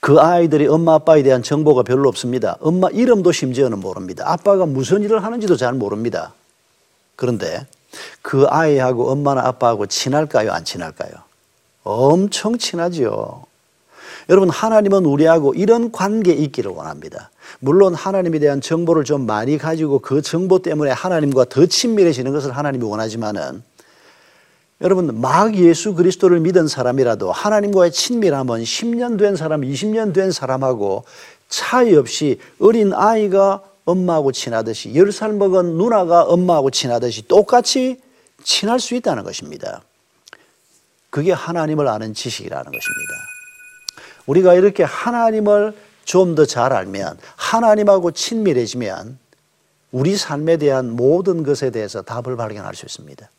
그 0.01 0.19
아이들이 0.19 0.67
엄마 0.67 0.95
아빠에 0.95 1.23
대한 1.23 1.43
정보가 1.45 1.85
별로 1.85 2.09
없습니다. 2.09 2.57
엄마 2.61 2.89
이름도 2.91 3.31
심지어는 3.31 3.79
모릅니다. 3.79 4.25
아빠가 4.27 4.67
무슨 4.67 5.03
일을 5.03 5.23
하는지도 5.23 5.57
잘 5.57 5.73
모릅니다. 5.75 6.35
그런데 7.17 7.67
그 8.21 8.47
아이하고 8.49 9.11
엄마나 9.11 9.47
아빠하고 9.47 9.87
친할까요? 9.87 10.51
안 10.51 10.65
친할까요? 10.65 11.13
엄청 11.85 12.59
친하지요. 12.59 13.45
여러분, 14.29 14.51
하나님은 14.51 15.05
우리하고 15.05 15.55
이런 15.55 15.93
관계 15.93 16.33
있기를 16.33 16.73
원합니다. 16.73 17.31
물론 17.61 17.95
하나님에 17.95 18.41
대한 18.41 18.61
정보를 18.61 19.05
좀 19.05 19.27
많이 19.27 19.57
가지고 19.59 20.01
그 20.01 20.21
정보 20.21 20.61
때문에 20.61 20.91
하나님과 20.91 21.45
더 21.45 21.67
친밀해지는 21.67 22.33
것을 22.33 22.57
하나님이 22.57 22.85
원하지만은 22.85 23.63
여러분, 24.85 25.21
막 25.21 25.57
예수 25.57 25.95
그리스도를 25.95 26.41
믿은 26.41 26.69
사람이라도 26.69 27.33
하나님과의 27.33 27.91
친밀함은 27.91 28.63
10년 28.63 29.19
된 29.19 29.35
사람, 29.35 29.63
20년 29.63 30.13
된 30.15 30.31
사람하고 30.31 31.05
차이 31.49 31.97
없이 31.97 32.39
어린 32.61 32.93
아이가 32.93 33.63
엄마하고 33.87 34.33
친하듯이 34.33 34.93
10살 34.93 35.37
먹은 35.37 35.79
누나가 35.79 36.23
엄마하고 36.25 36.71
친하듯이 36.71 37.27
똑같이 37.27 38.01
친할 38.43 38.79
수 38.79 38.95
있다는 38.95 39.25
것입니다. 39.25 39.83
그게 41.11 41.33
하나님을 41.33 41.89
아는 41.89 42.13
지식이라는 42.13 42.65
것입니다. 42.65 43.13
우리가 44.27 44.55
이렇게 44.55 44.83
하나님을 44.83 45.75
좀 46.05 46.35
더 46.35 46.45
잘 46.45 46.75
알면 46.75 47.19
하나님하고 47.37 48.11
친밀해지면 48.11 49.19
우리 49.93 50.17
삶에 50.17 50.59
대한 50.59 50.91
모든 50.91 51.43
것에 51.43 51.71
대해서 51.71 52.03
답을 52.03 52.37
발견할 52.37 52.75
수 52.75 52.85
있습니다. 52.85 53.31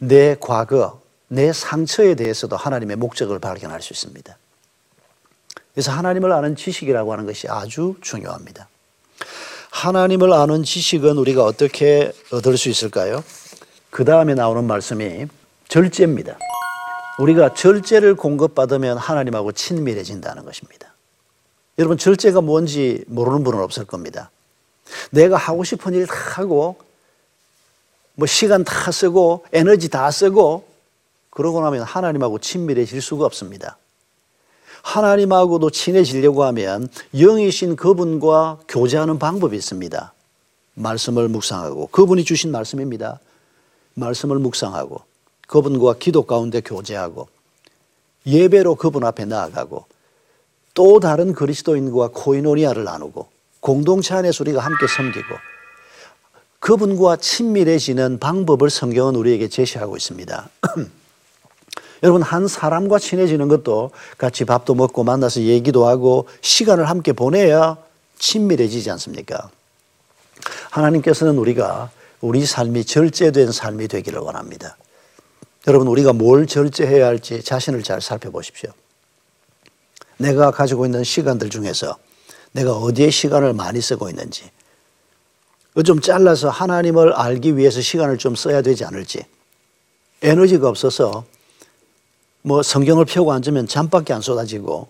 내 0.00 0.34
과거, 0.40 1.00
내 1.28 1.52
상처에 1.52 2.14
대해서도 2.14 2.56
하나님의 2.56 2.96
목적을 2.96 3.38
발견할 3.38 3.82
수 3.82 3.92
있습니다. 3.92 4.36
그래서 5.74 5.92
하나님을 5.92 6.32
아는 6.32 6.56
지식이라고 6.56 7.12
하는 7.12 7.26
것이 7.26 7.48
아주 7.48 7.94
중요합니다. 8.00 8.68
하나님을 9.70 10.32
아는 10.32 10.64
지식은 10.64 11.16
우리가 11.18 11.44
어떻게 11.44 12.12
얻을 12.32 12.56
수 12.56 12.68
있을까요? 12.68 13.22
그 13.90 14.04
다음에 14.04 14.34
나오는 14.34 14.64
말씀이 14.64 15.26
절제입니다. 15.68 16.38
우리가 17.18 17.54
절제를 17.54 18.14
공급받으면 18.14 18.96
하나님하고 18.96 19.52
친밀해진다는 19.52 20.44
것입니다. 20.44 20.94
여러분, 21.78 21.98
절제가 21.98 22.40
뭔지 22.40 23.04
모르는 23.06 23.44
분은 23.44 23.60
없을 23.60 23.84
겁니다. 23.84 24.30
내가 25.10 25.36
하고 25.36 25.62
싶은 25.62 25.94
일 25.94 26.06
다 26.06 26.14
하고, 26.40 26.78
뭐 28.20 28.26
시간 28.26 28.64
다 28.64 28.92
쓰고, 28.92 29.46
에너지 29.50 29.88
다 29.88 30.10
쓰고, 30.10 30.64
그러고 31.30 31.62
나면 31.62 31.84
하나님하고 31.84 32.38
친밀해질 32.38 33.00
수가 33.00 33.24
없습니다. 33.24 33.78
하나님하고도 34.82 35.70
친해지려고 35.70 36.44
하면 36.44 36.90
영이신 37.14 37.76
그분과 37.76 38.58
교제하는 38.68 39.18
방법이 39.18 39.56
있습니다. 39.56 40.12
말씀을 40.74 41.28
묵상하고, 41.28 41.86
그분이 41.86 42.24
주신 42.24 42.50
말씀입니다. 42.50 43.20
말씀을 43.94 44.38
묵상하고, 44.38 45.00
그분과 45.48 45.94
기도 45.94 46.24
가운데 46.24 46.60
교제하고, 46.60 47.26
예배로 48.26 48.74
그분 48.74 49.02
앞에 49.04 49.24
나아가고, 49.24 49.86
또 50.74 51.00
다른 51.00 51.32
그리스도인과 51.32 52.10
코이노니아를 52.12 52.84
나누고, 52.84 53.28
공동체 53.60 54.12
안에서 54.12 54.44
우리가 54.44 54.60
함께 54.60 54.86
섬기고, 54.86 55.34
그분과 56.60 57.16
친밀해지는 57.16 58.18
방법을 58.18 58.70
성경은 58.70 59.16
우리에게 59.16 59.48
제시하고 59.48 59.96
있습니다. 59.96 60.48
여러분, 62.02 62.22
한 62.22 62.48
사람과 62.48 62.98
친해지는 62.98 63.48
것도 63.48 63.90
같이 64.16 64.44
밥도 64.44 64.74
먹고 64.74 65.04
만나서 65.04 65.40
얘기도 65.42 65.86
하고 65.86 66.28
시간을 66.40 66.88
함께 66.88 67.12
보내야 67.12 67.76
친밀해지지 68.18 68.90
않습니까? 68.92 69.50
하나님께서는 70.70 71.36
우리가 71.38 71.90
우리 72.20 72.44
삶이 72.44 72.84
절제된 72.84 73.52
삶이 73.52 73.88
되기를 73.88 74.20
원합니다. 74.20 74.76
여러분, 75.66 75.88
우리가 75.88 76.12
뭘 76.12 76.46
절제해야 76.46 77.06
할지 77.06 77.42
자신을 77.42 77.82
잘 77.82 78.00
살펴보십시오. 78.00 78.70
내가 80.18 80.50
가지고 80.50 80.84
있는 80.84 81.04
시간들 81.04 81.48
중에서 81.48 81.96
내가 82.52 82.72
어디에 82.72 83.10
시간을 83.10 83.54
많이 83.54 83.80
쓰고 83.80 84.08
있는지, 84.08 84.50
좀 85.84 86.00
잘라서 86.00 86.50
하나님을 86.50 87.12
알기 87.12 87.56
위해서 87.56 87.80
시간을 87.80 88.18
좀 88.18 88.34
써야 88.34 88.60
되지 88.62 88.84
않을지, 88.84 89.24
에너지가 90.22 90.68
없어서 90.68 91.24
뭐 92.42 92.62
성경을 92.62 93.04
펴고 93.04 93.32
앉으면 93.32 93.66
잠밖에 93.68 94.12
안 94.12 94.20
쏟아지고 94.20 94.88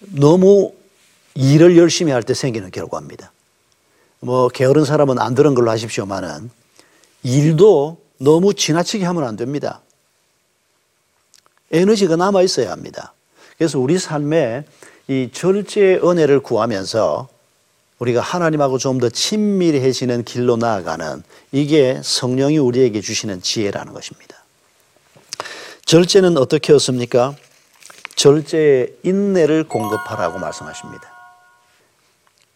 너무 0.00 0.72
일을 1.34 1.76
열심히 1.76 2.12
할 2.12 2.22
때 2.22 2.34
생기는 2.34 2.70
결과입니다. 2.70 3.32
뭐 4.20 4.48
게으른 4.48 4.84
사람은 4.84 5.18
안 5.18 5.34
들은 5.34 5.54
걸로 5.54 5.70
하십시오만은 5.70 6.50
일도 7.24 7.98
너무 8.18 8.54
지나치게 8.54 9.04
하면 9.04 9.24
안 9.24 9.36
됩니다. 9.36 9.80
에너지가 11.72 12.16
남아 12.16 12.42
있어야 12.42 12.70
합니다. 12.70 13.14
그래서 13.56 13.78
우리 13.78 13.98
삶에 13.98 14.64
이 15.08 15.30
절제의 15.32 16.06
은혜를 16.08 16.40
구하면서 16.40 17.28
우리가 18.02 18.20
하나님하고 18.20 18.78
좀 18.78 18.98
더 18.98 19.08
친밀해지는 19.08 20.24
길로 20.24 20.56
나아가는 20.56 21.22
이게 21.50 22.00
성령이 22.04 22.58
우리에게 22.58 23.00
주시는 23.00 23.42
지혜라는 23.42 23.92
것입니다. 23.92 24.36
절제는 25.84 26.36
어떻게 26.36 26.72
얻습니까? 26.72 27.34
절제의 28.14 28.96
인내를 29.02 29.64
공급하라고 29.64 30.38
말씀하십니다. 30.38 31.10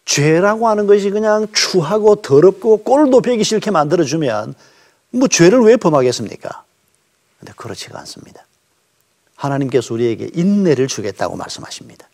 죄라고 0.05 0.67
하는 0.69 0.85
것이 0.87 1.09
그냥 1.09 1.47
추하고 1.53 2.21
더럽고 2.21 2.83
꼴도 2.83 3.21
배기 3.21 3.43
싫게 3.43 3.71
만들어주면 3.71 4.53
뭐 5.11 5.27
죄를 5.27 5.59
왜 5.61 5.75
범하겠습니까? 5.75 6.63
근데 7.39 7.53
그렇지가 7.55 7.99
않습니다. 7.99 8.45
하나님께서 9.35 9.93
우리에게 9.93 10.29
인내를 10.33 10.87
주겠다고 10.87 11.35
말씀하십니다. 11.35 12.07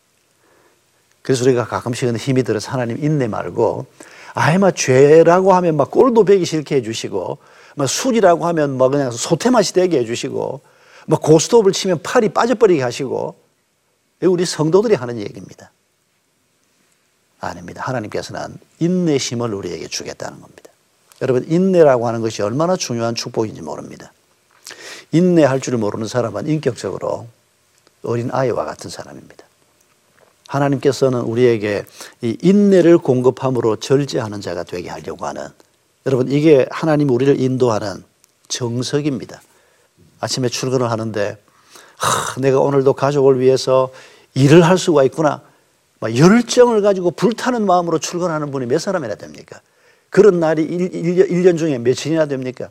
그래서 1.24 1.46
우리가 1.46 1.66
가끔씩 1.66 2.10
은 2.10 2.18
힘이 2.18 2.44
들어서 2.44 2.72
하나님 2.72 3.04
인내 3.04 3.28
말고 3.28 3.88
아예 4.36 4.58
막 4.58 4.76
죄라고 4.76 5.54
하면 5.54 5.78
막 5.78 5.90
꼴도 5.90 6.26
배기 6.26 6.46
싫게 6.46 6.76
해주시고 6.76 7.38
막 7.76 7.90
술이라고 7.90 8.46
하면 8.48 8.78
뭐 8.78 8.90
그냥 8.90 9.10
소태맛이 9.10 9.74
되게 9.74 10.00
해주시고 10.00 10.62
막 11.08 11.22
고스톱을 11.22 11.72
치면 11.72 12.02
팔이 12.04 12.30
빠져버리게 12.30 12.84
하시고 12.84 13.36
우리 14.22 14.46
성도들이 14.46 14.96
하는 14.96 15.18
얘기입니다. 15.20 15.72
아닙니다. 17.40 17.82
하나님께서는 17.86 18.58
인내심을 18.80 19.54
우리에게 19.54 19.88
주겠다는 19.88 20.40
겁니다. 20.40 20.72
여러분 21.22 21.46
인내라고 21.48 22.08
하는 22.08 22.22
것이 22.22 22.42
얼마나 22.42 22.76
중요한 22.76 23.16
축복인지 23.16 23.62
모릅니다. 23.62 24.12
인내할 25.12 25.62
줄 25.62 25.78
모르는 25.78 26.08
사람은 26.08 26.48
인격적으로 26.48 27.28
어린 28.04 28.30
아이와 28.32 28.66
같은 28.66 28.90
사람입니다. 28.90 29.46
하나님께서는 30.54 31.22
우리에게 31.22 31.86
이 32.22 32.38
인내를 32.42 33.00
공급함으로 33.00 33.78
절제하는 33.78 34.42
자가 34.42 34.64
되게 34.64 34.90
하려고 34.90 35.26
하는 35.26 35.48
여러분 36.06 36.32
이게 36.32 36.68
하나님 36.70 37.10
우리를 37.10 37.40
인도하는 37.40 38.04
정석입니다. 38.50 39.42
아침에 40.20 40.50
출근을 40.50 40.92
하는데 40.92 41.38
하, 41.98 42.42
내가 42.42 42.60
오늘도 42.60 42.94
가족을 42.94 43.40
위해서 43.40 43.92
일을 44.36 44.64
할 44.64 44.78
수가 44.78 45.04
있구나. 45.04 45.42
열정을 46.04 46.82
가지고 46.82 47.12
불타는 47.12 47.66
마음으로 47.66 47.98
출근하는 47.98 48.52
분이 48.52 48.66
몇 48.66 48.80
사람이나 48.80 49.16
됩니까? 49.16 49.62
그런 50.10 50.40
날이 50.40 50.64
1, 50.64 51.44
년 51.44 51.56
중에 51.56 51.78
며칠이나 51.78 52.26
됩니까? 52.26 52.70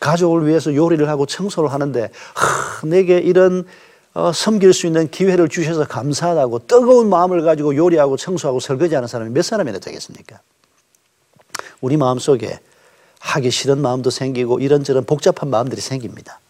가족을 0.00 0.46
위해서 0.46 0.74
요리를 0.74 1.08
하고 1.08 1.24
청소를 1.26 1.72
하는데 1.72 2.10
하, 2.34 2.86
내게 2.86 3.18
이런 3.18 3.64
어, 4.14 4.30
섬길 4.32 4.74
수 4.74 4.86
있는 4.86 5.10
기회를 5.10 5.48
주셔서 5.48 5.86
감사하다고 5.86 6.66
뜨거운 6.66 7.08
마음을 7.08 7.42
가지고 7.42 7.74
요리하고 7.74 8.16
청소하고 8.16 8.60
설거지하는 8.60 9.08
사람이 9.08 9.30
몇 9.30 9.42
사람이나 9.42 9.78
되겠습니까? 9.78 10.40
우리 11.80 11.96
마음 11.96 12.18
속에 12.18 12.60
하기 13.20 13.50
싫은 13.50 13.80
마음도 13.80 14.10
생기고 14.10 14.60
이런저런 14.60 15.04
복잡한 15.04 15.48
마음들이 15.48 15.80
생깁니다. 15.80 16.40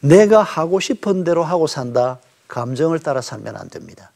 내가 0.00 0.42
하고 0.42 0.80
싶은 0.80 1.24
대로 1.24 1.44
하고 1.44 1.66
산다. 1.66 2.18
감정을 2.48 2.98
따라 2.98 3.20
살면 3.20 3.56
안 3.56 3.68
됩니다. 3.68 4.12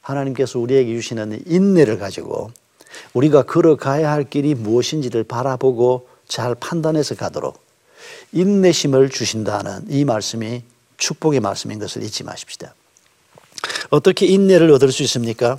하나님께서 0.00 0.58
우리에게 0.58 0.94
주시는 0.94 1.42
인내를 1.46 1.98
가지고 1.98 2.50
우리가 3.12 3.42
걸어가야 3.42 4.10
할 4.10 4.24
길이 4.24 4.54
무엇인지를 4.54 5.24
바라보고 5.24 6.08
잘 6.28 6.54
판단해서 6.54 7.14
가도록 7.14 7.60
인내심을 8.32 9.10
주신다는 9.10 9.84
이 9.88 10.04
말씀이 10.04 10.62
축복의 10.96 11.40
말씀인 11.40 11.78
것을 11.78 12.02
잊지 12.02 12.24
마십시다. 12.24 12.74
어떻게 13.90 14.26
인내를 14.26 14.70
얻을 14.70 14.92
수 14.92 15.02
있습니까? 15.04 15.58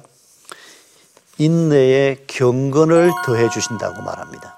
인내에 1.37 2.23
경건을 2.27 3.11
더해 3.25 3.49
주신다고 3.49 4.01
말합니다. 4.01 4.57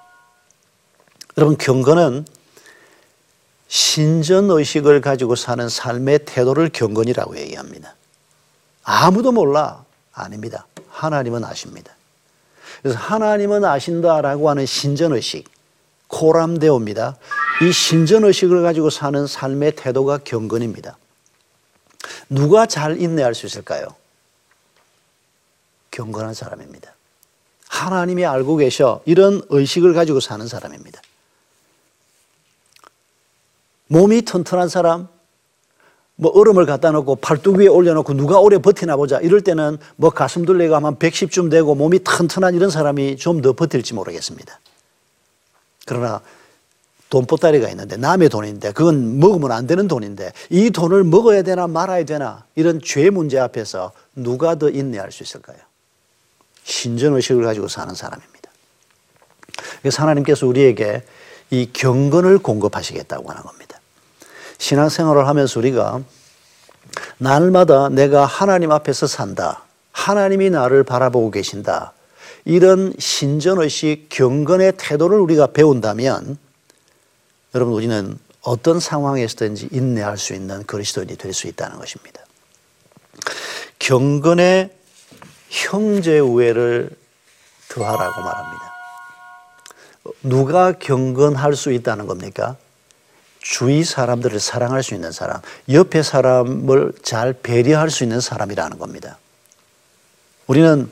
여러분, 1.38 1.58
경건은 1.58 2.26
신전 3.68 4.50
의식을 4.50 5.02
가지고 5.02 5.36
사는 5.36 5.68
삶의 5.70 6.26
태도를 6.26 6.70
경건이라고 6.70 7.38
얘기합니다. 7.38 7.96
아무도 8.84 9.32
몰라. 9.32 9.86
아닙니다. 10.12 10.66
하나님은 10.90 11.44
아십니다. 11.46 11.96
그래서 12.82 12.98
하나님은 12.98 13.64
아신다라고 13.64 14.50
하는 14.50 14.66
신전 14.66 15.14
의식, 15.14 15.46
코람데오입니다. 16.10 17.18
이 17.62 17.72
신전 17.72 18.26
의식을 18.26 18.62
가지고 18.62 18.90
사는 18.90 19.26
삶의 19.26 19.76
태도가 19.76 20.20
경건입니다. 20.20 20.98
누가 22.30 22.66
잘 22.66 23.02
인내할 23.02 23.34
수 23.34 23.46
있을까요? 23.46 23.88
경건한 25.92 26.34
사람입니다. 26.34 26.94
하나님이 27.68 28.26
알고 28.26 28.58
계셔 28.58 29.02
이런 29.06 29.42
의식을 29.50 29.94
가지고 29.94 30.20
사는 30.20 30.46
사람입니다. 30.48 31.02
몸이 33.88 34.22
튼튼한 34.24 34.70
사람, 34.70 35.08
뭐 36.16 36.32
얼음을 36.32 36.66
갖다 36.66 36.92
놓고 36.92 37.16
팔뚝 37.18 37.58
위에 37.58 37.68
올려놓고 37.68 38.14
누가 38.14 38.40
오래 38.40 38.58
버티나 38.58 38.98
보자 38.98 39.20
이럴 39.20 39.42
때는 39.42 39.78
뭐 39.96 40.10
가슴 40.10 40.46
둘레가 40.46 40.78
한 40.78 40.96
110쯤 40.96 41.50
되고 41.50 41.74
몸이 41.76 42.04
튼튼한 42.04 42.56
이런 42.56 42.70
사람이 42.70 43.18
좀 43.18 43.42
더 43.42 43.54
버틸지 43.54 43.94
모르겠습니다. 43.94 44.60
그러나 45.90 46.22
돈보따리가 47.10 47.68
있는데 47.70 47.98
남의 47.98 48.30
돈인데 48.30 48.74
그건 48.74 49.18
먹으면 49.20 49.52
안 49.52 49.66
되는 49.66 49.88
돈인데 49.88 50.32
이 50.52 50.70
돈을 50.70 51.04
먹어야 51.04 51.42
되나 51.42 51.66
말아야 51.66 52.06
되나 52.06 52.46
이런 52.54 52.80
죄 52.80 53.10
문제 53.10 53.40
앞에서 53.40 53.92
누가 54.16 54.54
더 54.54 54.70
인내할 54.70 55.12
수 55.12 55.24
있을까요? 55.24 55.58
신전의식을 56.64 57.44
가지고 57.44 57.68
사는 57.68 57.96
사람입니다. 57.96 58.52
그래서 59.82 60.04
하나님께서 60.04 60.46
우리에게 60.46 61.04
이 61.50 61.72
경건을 61.74 62.38
공급하시겠다고 62.38 63.28
하는 63.28 63.42
겁니다. 63.42 63.80
신앙생활을 64.60 65.28
하면서 65.28 65.60
우리가 65.60 66.02
날마다 67.18 67.90
내가 67.90 68.28
하나님 68.28 68.72
앞에서 68.72 69.08
산다. 69.08 69.64
하나님이 69.92 70.52
나를 70.52 70.84
바라보고 70.84 71.32
계신다. 71.32 71.94
이런 72.50 72.94
신전의식 72.98 74.08
경건의 74.10 74.74
태도를 74.76 75.20
우리가 75.20 75.48
배운다면 75.48 76.40
여러분 77.54 77.76
우리는 77.76 78.18
어떤 78.42 78.80
상황에서든지 78.80 79.70
인내할 79.72 80.18
수 80.18 80.34
있는 80.34 80.64
그리스도인이 80.64 81.16
될 81.16 81.32
수 81.32 81.46
있다는 81.46 81.78
것입니다. 81.78 82.24
경건의 83.78 84.72
형제 85.50 86.18
우애를 86.18 86.90
더하라고 87.70 88.20
말합니다. 88.20 88.74
누가 90.24 90.72
경건할 90.72 91.56
수 91.56 91.72
있다는 91.72 92.08
겁니까? 92.08 92.58
주위 93.42 93.84
사람들을 93.84 94.40
사랑할 94.40 94.82
수 94.82 94.96
있는 94.96 95.12
사람, 95.12 95.40
옆에 95.70 96.02
사람을 96.02 96.94
잘 97.04 97.34
배려할 97.34 97.92
수 97.92 98.04
있는 98.04 98.20
사람이라는 98.20 98.80
겁니다. 98.80 99.20
우리는 100.48 100.90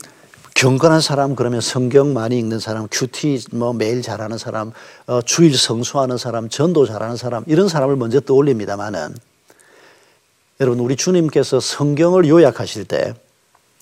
경건한 0.58 1.00
사람 1.00 1.36
그러면 1.36 1.60
성경 1.60 2.12
많이 2.12 2.36
읽는 2.36 2.58
사람, 2.58 2.88
큐티 2.90 3.44
뭐 3.52 3.72
매일 3.72 4.02
잘하는 4.02 4.38
사람, 4.38 4.72
어, 5.06 5.22
주일 5.22 5.56
성수하는 5.56 6.18
사람, 6.18 6.48
전도 6.48 6.84
잘하는 6.84 7.16
사람 7.16 7.44
이런 7.46 7.68
사람을 7.68 7.94
먼저 7.94 8.18
떠올립니다만은 8.18 9.14
여러분 10.58 10.80
우리 10.80 10.96
주님께서 10.96 11.60
성경을 11.60 12.26
요약하실 12.26 12.86
때 12.86 13.14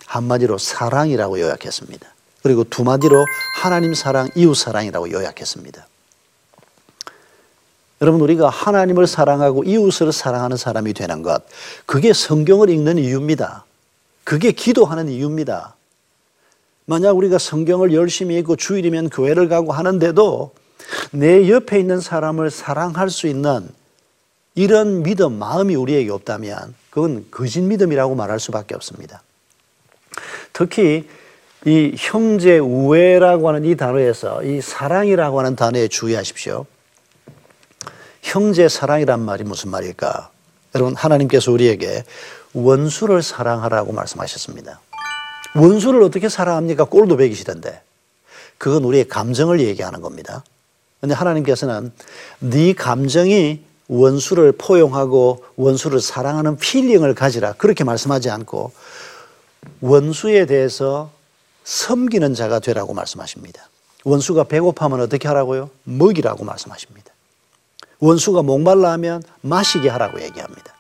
한마디로 0.05 0.59
사랑이라고 0.59 1.41
요약했습니다. 1.41 2.07
그리고 2.43 2.63
두 2.65 2.85
마디로 2.85 3.25
하나님 3.63 3.95
사랑, 3.95 4.29
이웃 4.37 4.55
사랑이라고 4.55 5.11
요약했습니다. 5.13 5.87
여러분 8.03 8.21
우리가 8.21 8.51
하나님을 8.51 9.07
사랑하고 9.07 9.65
이웃을 9.65 10.13
사랑하는 10.13 10.59
사람이 10.59 10.93
되는 10.93 11.23
것 11.23 11.43
그게 11.87 12.13
성경을 12.13 12.69
읽는 12.69 12.99
이유입니다. 12.99 13.65
그게 14.25 14.53
기도하는 14.53 15.09
이유입니다. 15.09 15.76
만약 16.87 17.17
우리가 17.17 17.39
성경을 17.39 17.93
열심히 17.93 18.37
읽고 18.39 18.57
주일이면 18.57 19.11
교회를 19.11 19.49
가고 19.49 19.73
하는데도 19.73 20.53
내 21.11 21.49
옆에 21.51 21.79
있는 21.81 22.01
사람을 22.01 22.51
사랑할 22.51 23.11
수 23.11 23.27
있는 23.27 23.69
이런 24.55 25.03
믿음, 25.03 25.35
마음이 25.35 25.75
우리에게 25.75 26.11
없다면 26.11 26.75
그건 26.91 27.27
거짓 27.31 27.61
믿음이라고 27.61 28.15
말할 28.15 28.41
수밖에 28.41 28.75
없습니다. 28.75 29.23
특히 30.53 31.09
이 31.67 31.95
형제 31.99 32.59
우애라고 32.59 33.49
하는 33.49 33.65
이 33.65 33.77
단어에서 33.77 34.45
이 34.45 34.61
사랑이라고 34.61 35.41
하는 35.41 35.57
단어에 35.57 35.89
주의하십시오. 35.89 36.65
형제 38.23 38.69
사랑이란 38.69 39.21
말이 39.21 39.45
무슨 39.45 39.71
말일까? 39.71 40.31
여러분, 40.75 40.95
하나님께서 40.95 41.51
우리에게 41.53 42.05
원수를 42.55 43.23
사랑하라고 43.23 43.93
말씀하셨습니다. 43.93 44.81
원수를 45.57 46.03
어떻게 46.03 46.29
사랑합니까? 46.29 46.85
꼴도 46.85 47.17
싫은데. 47.35 47.83
그건 48.59 48.85
우리의 48.85 49.09
감정을 49.09 49.61
얘기하는 49.61 50.01
겁니다. 50.01 50.45
근데 51.01 51.15
하나님께서는 51.15 51.93
네 52.41 52.73
감정이 52.73 53.61
원수를 53.89 54.53
포용하고 54.53 55.45
원수를 55.57 56.01
사랑하는 56.01 56.57
feeling을 56.57 57.15
가지라 57.15 57.53
그렇게 57.53 57.85
말씀하지 57.85 58.31
않고 58.31 58.73
원수에 59.81 60.47
대해서 60.47 61.11
섬기는 61.65 62.35
자가 62.35 62.59
되라고 62.59 62.95
말씀하십니다. 62.95 63.69
원수가 64.05 64.45
배고파면 64.45 65.01
어떻게 65.01 65.29
하라고요? 65.29 65.71
먹이라고 65.85 66.45
말씀하십니다. 66.45 67.13
원수가 67.99 68.43
목말라 68.43 68.93
하면 68.93 69.23
마시게 69.41 69.89
하라고 69.89 70.21
얘기합니다. 70.23 70.76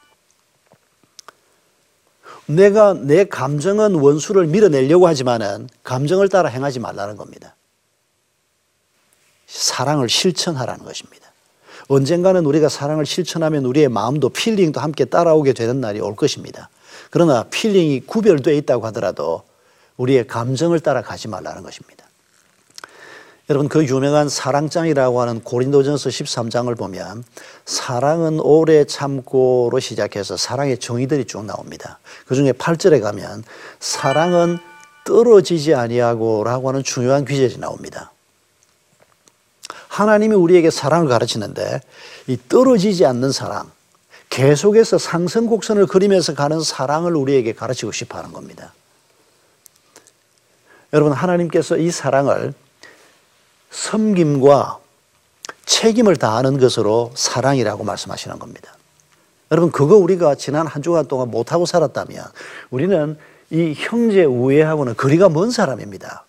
내가 2.46 2.94
내 2.94 3.24
감정은 3.24 3.94
원수를 3.96 4.46
밀어내려고 4.46 5.06
하지만은 5.06 5.68
감정을 5.82 6.28
따라 6.28 6.48
행하지 6.48 6.80
말라는 6.80 7.16
겁니다. 7.16 7.56
사랑을 9.46 10.08
실천하라는 10.08 10.84
것입니다. 10.84 11.32
언젠가는 11.88 12.44
우리가 12.44 12.68
사랑을 12.68 13.06
실천하면 13.06 13.64
우리의 13.64 13.88
마음도 13.88 14.28
feeling도 14.28 14.80
함께 14.80 15.04
따라오게 15.04 15.52
되는 15.52 15.80
날이 15.80 16.00
올 16.00 16.16
것입니다. 16.16 16.68
그러나 17.10 17.44
feeling이 17.44 18.00
구별되어 18.06 18.54
있다고 18.54 18.86
하더라도 18.86 19.42
우리의 19.96 20.26
감정을 20.26 20.80
따라 20.80 21.02
가지 21.02 21.28
말라는 21.28 21.62
것입니다. 21.62 21.95
여러분 23.48 23.68
그 23.68 23.84
유명한 23.84 24.28
사랑장이라고 24.28 25.20
하는 25.20 25.40
고린도전서 25.40 26.10
13장을 26.10 26.76
보면 26.76 27.22
사랑은 27.64 28.40
오래 28.40 28.84
참고로 28.84 29.78
시작해서 29.78 30.36
사랑의 30.36 30.78
정의들이 30.78 31.26
쭉 31.26 31.44
나옵니다. 31.44 32.00
그중에 32.26 32.52
8절에 32.52 33.00
가면 33.00 33.44
사랑은 33.78 34.58
떨어지지 35.04 35.74
아니하고라고 35.74 36.68
하는 36.68 36.82
중요한 36.82 37.24
귀절이 37.24 37.58
나옵니다. 37.58 38.10
하나님이 39.86 40.34
우리에게 40.34 40.70
사랑을 40.70 41.08
가르치는데 41.08 41.80
이 42.26 42.36
떨어지지 42.48 43.06
않는 43.06 43.30
사랑, 43.30 43.70
계속해서 44.28 44.98
상승 44.98 45.46
곡선을 45.46 45.86
그리면서 45.86 46.34
가는 46.34 46.60
사랑을 46.60 47.14
우리에게 47.14 47.52
가르치고 47.54 47.92
싶어 47.92 48.18
하는 48.18 48.32
겁니다. 48.32 48.74
여러분, 50.92 51.12
하나님께서 51.12 51.76
이 51.76 51.92
사랑을 51.92 52.52
섬김과 53.70 54.78
책임을 55.66 56.16
다하는 56.16 56.58
것으로 56.58 57.12
사랑이라고 57.14 57.84
말씀하시는 57.84 58.38
겁니다. 58.38 58.72
여러분, 59.50 59.70
그거 59.70 59.96
우리가 59.96 60.34
지난 60.34 60.66
한 60.66 60.82
주간 60.82 61.06
동안 61.06 61.30
못하고 61.30 61.66
살았다면 61.66 62.24
우리는 62.70 63.16
이 63.50 63.74
형제 63.76 64.24
우애하고는 64.24 64.96
거리가 64.96 65.28
먼 65.28 65.50
사람입니다. 65.50 66.24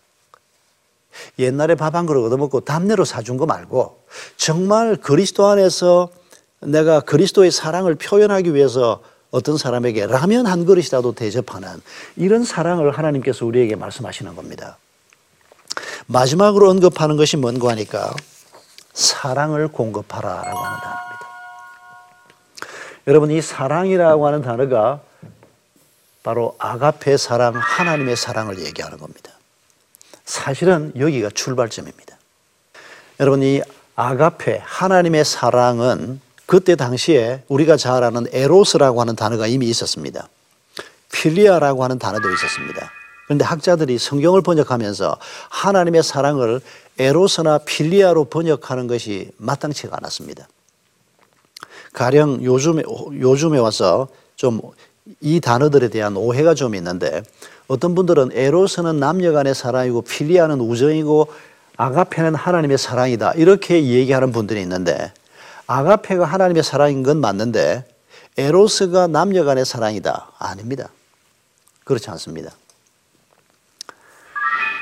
옛날에 1.39 1.75
밥 1.75 1.95
한 1.95 2.05
그릇 2.05 2.25
얻어먹고 2.25 2.61
담내로 2.61 3.05
사준 3.05 3.37
거 3.37 3.45
말고 3.45 3.99
정말 4.37 4.95
그리스도 4.95 5.47
안에서 5.47 6.09
내가 6.59 6.99
그리스도의 6.99 7.51
사랑을 7.51 7.95
표현하기 7.95 8.53
위해서 8.53 9.01
어떤 9.31 9.57
사람에게 9.57 10.05
라면 10.07 10.45
한 10.45 10.65
그릇이라도 10.65 11.13
대접하는 11.13 11.81
이런 12.15 12.43
사랑을 12.43 12.91
하나님께서 12.91 13.45
우리에게 13.45 13.75
말씀하시는 13.75 14.35
겁니다. 14.35 14.77
마지막으로 16.07 16.69
언급하는 16.69 17.17
것이 17.17 17.37
뭔가 17.37 17.69
하니까 17.69 18.13
사랑을 18.93 19.67
공급하라라고 19.67 20.57
하는 20.57 20.79
단어입니다. 20.79 21.27
여러분 23.07 23.31
이 23.31 23.41
사랑이라고 23.41 24.25
하는 24.27 24.41
단어가 24.41 25.01
바로 26.27 26.55
아가페 26.59 27.15
사랑, 27.15 27.55
하나님의 27.55 28.17
사랑을 28.17 28.59
얘기하는 28.59 28.97
겁니다. 28.97 29.31
사실은 30.25 30.91
여기가 30.97 31.29
출발점입니다. 31.29 32.17
여러분, 33.21 33.41
이 33.43 33.61
아가페, 33.95 34.61
하나님의 34.61 35.23
사랑은 35.23 36.19
그때 36.45 36.75
당시에 36.75 37.43
우리가 37.47 37.77
잘 37.77 38.03
아는 38.03 38.27
에로스라고 38.33 38.99
하는 38.99 39.15
단어가 39.15 39.47
이미 39.47 39.67
있었습니다. 39.67 40.27
필리아라고 41.13 41.83
하는 41.85 41.97
단어도 41.97 42.29
있었습니다. 42.29 42.91
그런데 43.27 43.45
학자들이 43.45 43.99
성경을 43.99 44.41
번역하면서 44.41 45.17
하나님의 45.49 46.01
사랑을 46.01 46.59
에로스나 46.97 47.59
필리아로 47.59 48.25
번역하는 48.25 48.87
것이 48.87 49.29
마땅치가 49.37 49.95
않았습니다. 49.97 50.47
가령 51.93 52.43
요즘에, 52.43 52.83
요즘에 53.13 53.59
와서 53.59 54.07
좀 54.35 54.59
이 55.21 55.39
단어들에 55.39 55.89
대한 55.89 56.17
오해가 56.17 56.53
좀 56.53 56.75
있는데 56.75 57.23
어떤 57.67 57.95
분들은 57.95 58.31
에로스는 58.33 58.99
남녀 58.99 59.31
간의 59.31 59.55
사랑이고 59.55 60.01
필리아는 60.01 60.59
우정이고 60.59 61.27
아가페는 61.77 62.35
하나님의 62.35 62.77
사랑이다. 62.77 63.33
이렇게 63.33 63.85
얘기하는 63.85 64.31
분들이 64.31 64.61
있는데 64.61 65.11
아가페가 65.67 66.25
하나님의 66.25 66.63
사랑인 66.63 67.03
건 67.03 67.19
맞는데 67.19 67.85
에로스가 68.37 69.07
남녀 69.07 69.43
간의 69.43 69.65
사랑이다. 69.65 70.31
아닙니다. 70.37 70.89
그렇지 71.83 72.09
않습니다. 72.11 72.51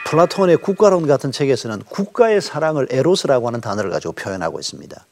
플라톤의 0.05 0.57
국가론 0.57 1.07
같은 1.07 1.31
책에서는 1.31 1.81
국가의 1.89 2.39
사랑을 2.39 2.87
에로스라고 2.91 3.47
하는 3.47 3.59
단어를 3.59 3.89
가지고 3.89 4.13
표현하고 4.13 4.59
있습니다. 4.59 5.05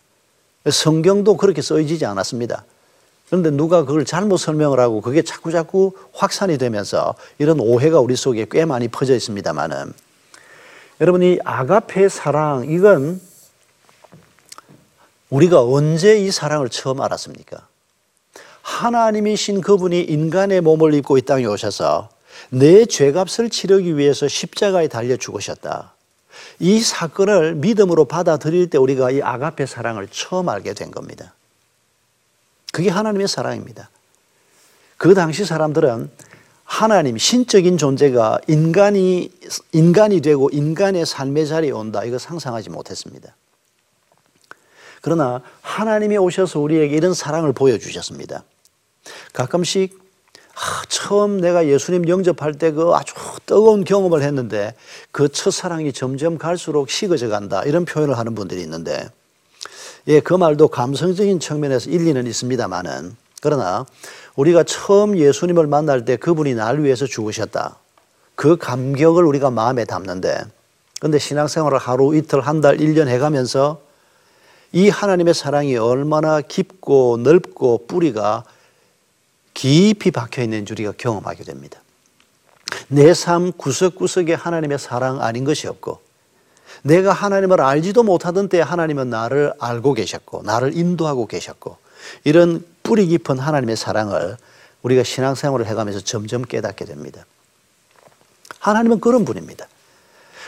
성경도 0.69 1.35
그렇게 1.35 1.61
써지지 1.61 2.05
않았습니다. 2.05 2.63
그런데 3.27 3.49
누가 3.49 3.85
그걸 3.85 4.05
잘못 4.05 4.37
설명을 4.37 4.79
하고 4.79 5.01
그게 5.01 5.23
자꾸 5.23 5.51
자꾸 5.51 5.93
확산이 6.13 6.59
되면서 6.59 7.15
이런 7.39 7.59
오해가 7.59 7.99
우리 7.99 8.15
속에 8.15 8.45
꽤 8.51 8.65
많이 8.65 8.87
퍼져 8.87 9.15
있습니다만은 9.15 9.91
여러분 11.01 11.23
이 11.23 11.39
아가페 11.43 12.07
사랑 12.07 12.69
이건 12.69 13.19
우리가 15.31 15.63
언제 15.63 16.19
이 16.19 16.29
사랑을 16.29 16.69
처음 16.69 17.01
알았습니까? 17.01 17.67
하나님이신 18.61 19.61
그분이 19.61 20.01
인간의 20.01 20.61
몸을 20.61 20.93
입고 20.93 21.17
이 21.17 21.23
땅에 21.23 21.45
오셔서 21.45 22.09
내 22.49 22.85
죄값을 22.85 23.49
치르기 23.49 23.97
위해서 23.97 24.27
십자가에 24.27 24.87
달려 24.87 25.17
죽으셨다. 25.17 25.93
이 26.59 26.79
사건을 26.79 27.55
믿음으로 27.55 28.05
받아들일 28.05 28.69
때 28.69 28.77
우리가 28.77 29.11
이 29.11 29.21
아가페 29.21 29.65
사랑을 29.65 30.07
처음 30.11 30.49
알게 30.49 30.73
된 30.73 30.91
겁니다. 30.91 31.33
그게 32.71 32.89
하나님의 32.89 33.27
사랑입니다. 33.27 33.89
그 34.97 35.13
당시 35.13 35.45
사람들은 35.45 36.09
하나님, 36.63 37.17
신적인 37.17 37.77
존재가 37.77 38.39
인간이, 38.47 39.29
인간이 39.73 40.21
되고 40.21 40.49
인간의 40.49 41.05
삶의 41.05 41.47
자리에 41.47 41.71
온다. 41.71 42.03
이거 42.03 42.17
상상하지 42.17 42.69
못했습니다. 42.69 43.35
그러나 45.01 45.41
하나님이 45.61 46.17
오셔서 46.17 46.59
우리에게 46.61 46.95
이런 46.95 47.13
사랑을 47.13 47.53
보여주셨습니다. 47.53 48.43
가끔씩 49.33 50.02
아, 50.55 50.83
처음 50.87 51.41
내가 51.41 51.67
예수님 51.67 52.07
영접할 52.07 52.53
때 52.53 52.71
그 52.71 52.93
아주 52.93 53.13
뜨거운 53.45 53.83
경험을 53.83 54.21
했는데 54.21 54.73
그 55.11 55.29
첫사랑이 55.29 55.93
점점 55.93 56.37
갈수록 56.37 56.89
식어져 56.89 57.27
간다. 57.27 57.63
이런 57.63 57.85
표현을 57.85 58.17
하는 58.17 58.35
분들이 58.35 58.61
있는데 58.61 59.09
예, 60.07 60.19
그 60.19 60.33
말도 60.33 60.67
감성적인 60.67 61.39
측면에서 61.39 61.89
일리는 61.89 62.25
있습니다만은 62.27 63.15
그러나 63.41 63.85
우리가 64.35 64.63
처음 64.63 65.17
예수님을 65.17 65.67
만날 65.67 66.05
때 66.05 66.17
그분이 66.17 66.53
날 66.55 66.83
위해서 66.83 67.05
죽으셨다. 67.05 67.77
그 68.35 68.57
감격을 68.57 69.23
우리가 69.23 69.49
마음에 69.51 69.85
담는데 69.85 70.43
근데 70.99 71.19
신앙생활을 71.19 71.77
하루 71.77 72.15
이틀 72.15 72.41
한 72.41 72.61
달, 72.61 72.79
일 72.79 72.93
년 72.95 73.07
해가면서 73.07 73.81
이 74.71 74.89
하나님의 74.89 75.33
사랑이 75.33 75.77
얼마나 75.77 76.41
깊고 76.41 77.17
넓고 77.17 77.85
뿌리가 77.87 78.43
깊이 79.53 80.11
박혀 80.11 80.41
있는지 80.41 80.73
우리가 80.73 80.93
경험하게 80.97 81.43
됩니다. 81.43 81.79
내 82.87 83.13
삶 83.13 83.51
구석구석에 83.51 84.33
하나님의 84.33 84.79
사랑 84.79 85.21
아닌 85.21 85.43
것이 85.43 85.67
없고 85.67 86.01
내가 86.81 87.13
하나님을 87.13 87.61
알지도 87.61 88.03
못하던 88.03 88.49
때 88.49 88.59
하나님은 88.59 89.09
나를 89.09 89.53
알고 89.59 89.93
계셨고 89.93 90.43
나를 90.43 90.75
인도하고 90.75 91.27
계셨고 91.27 91.77
이런 92.23 92.65
뿌리 92.81 93.07
깊은 93.07 93.39
하나님의 93.39 93.77
사랑을 93.77 94.37
우리가 94.81 95.03
신앙생활을 95.03 95.65
해가면서 95.67 96.01
점점 96.01 96.41
깨닫게 96.41 96.85
됩니다. 96.85 97.25
하나님은 98.59 98.99
그런 98.99 99.23
분입니다. 99.23 99.67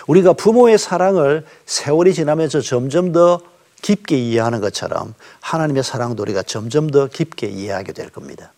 우리가 0.07 0.33
부모의 0.33 0.77
사랑을 0.77 1.45
세월이 1.65 2.13
지나면서 2.13 2.61
점점 2.61 3.11
더 3.11 3.39
깊게 3.81 4.17
이해하는 4.17 4.61
것처럼 4.61 5.13
하나님의 5.41 5.83
사랑도 5.83 6.23
우리가 6.23 6.43
점점 6.43 6.89
더 6.89 7.07
깊게 7.07 7.47
이해하게 7.47 7.93
될 7.93 8.09
겁니다. 8.09 8.51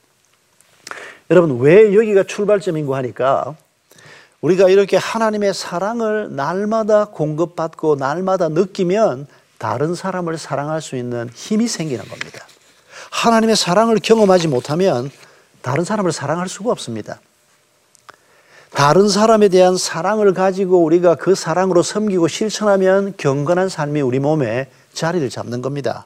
여러분, 1.30 1.60
왜 1.60 1.94
여기가 1.94 2.24
출발점인고 2.24 2.96
하니까 2.96 3.56
우리가 4.42 4.70
이렇게 4.70 4.98
하나님의 4.98 5.54
사랑을 5.54 6.36
날마다 6.36 7.06
공급받고 7.06 7.96
날마다 7.96 8.50
느끼면 8.50 9.28
다른 9.58 9.96
사람을 9.96 10.38
사랑할 10.38 10.82
수 10.82 10.96
있는 10.96 11.30
힘이 11.34 11.68
생기는 11.68 12.06
겁니다. 12.06 12.46
하나님의 13.12 13.56
사랑을 13.56 13.98
경험하지 13.98 14.48
못하면 14.48 15.10
다른 15.62 15.84
사람을 15.84 16.12
사랑할 16.12 16.48
수가 16.48 16.72
없습니다. 16.72 17.20
다른 18.72 19.10
사람에 19.10 19.50
대한 19.50 19.76
사랑을 19.76 20.34
가지고 20.34 20.84
우리가 20.84 21.16
그 21.16 21.36
사랑으로 21.36 21.82
섬기고 21.82 22.28
실천하면 22.28 23.16
경건한 23.18 23.70
삶이 23.70 24.02
우리 24.02 24.20
몸에 24.20 24.70
자리를 24.94 25.28
잡는 25.30 25.62
겁니다. 25.62 26.06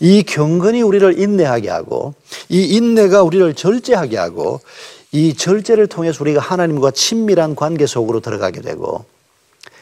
이 0.00 0.22
경건이 0.22 0.82
우리를 0.82 1.18
인내하게 1.18 1.70
하고 1.70 2.14
이 2.48 2.76
인내가 2.76 3.22
우리를 3.22 3.54
절제하게 3.54 4.16
하고 4.16 4.60
이 5.12 5.34
절제를 5.34 5.86
통해서 5.86 6.18
우리가 6.22 6.40
하나님과 6.40 6.90
친밀한 6.90 7.54
관계 7.54 7.86
속으로 7.86 8.20
들어가게 8.20 8.60
되고 8.60 9.04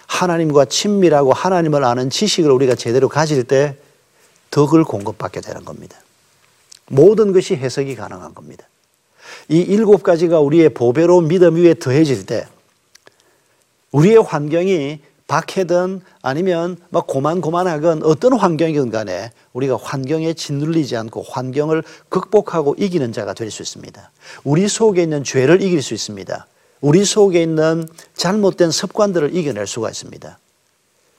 하나님과 0.07 0.67
친밀하고 0.67 1.33
하나님을 1.33 1.85
아는 1.85 2.11
지식을 2.11 2.51
우리가 2.51 2.75
제대로 2.75 3.09
가질 3.09 3.45
때 3.45 3.77
덕을 4.51 4.85
공급받게 4.85 5.40
되는 5.40 5.64
겁니다. 5.64 5.99
모든 6.87 7.33
것이 7.33 7.57
해석이 7.57 7.97
가능한 7.97 8.35
겁니다. 8.35 8.69
이 9.49 9.59
일곱 9.59 10.03
가지가 10.03 10.40
우리의 10.40 10.71
보배로운 10.71 11.29
믿음 11.29 11.57
위에 11.57 11.75
더해질 11.75 12.27
때 12.27 12.47
우리의 13.90 14.23
환경이 14.23 15.01
박해든 15.35 16.01
아니면 16.23 16.77
막 16.90 17.09
고만고만하건 17.09 18.05
어떤 18.05 18.35
환경이든 18.35 18.90
간에 18.90 19.33
우리가 19.53 19.77
환경에 19.83 20.33
짓눌리지 20.33 20.97
않고 20.97 21.23
환경을 21.23 21.83
극복하고 22.09 22.77
이기는 22.79 23.12
자가 23.12 23.35
될 23.35 23.51
수 23.51 23.62
있습니다. 23.62 24.11
우리 24.44 24.68
속에 24.68 25.03
있는 25.03 25.25
죄를 25.25 25.61
이길 25.61 25.83
수 25.83 25.92
있습니다. 25.92 26.47
우리 26.81 27.05
속에 27.05 27.42
있는 27.42 27.88
잘못된 28.14 28.70
습관들을 28.70 29.35
이겨낼 29.35 29.66
수가 29.66 29.90
있습니다. 29.90 30.38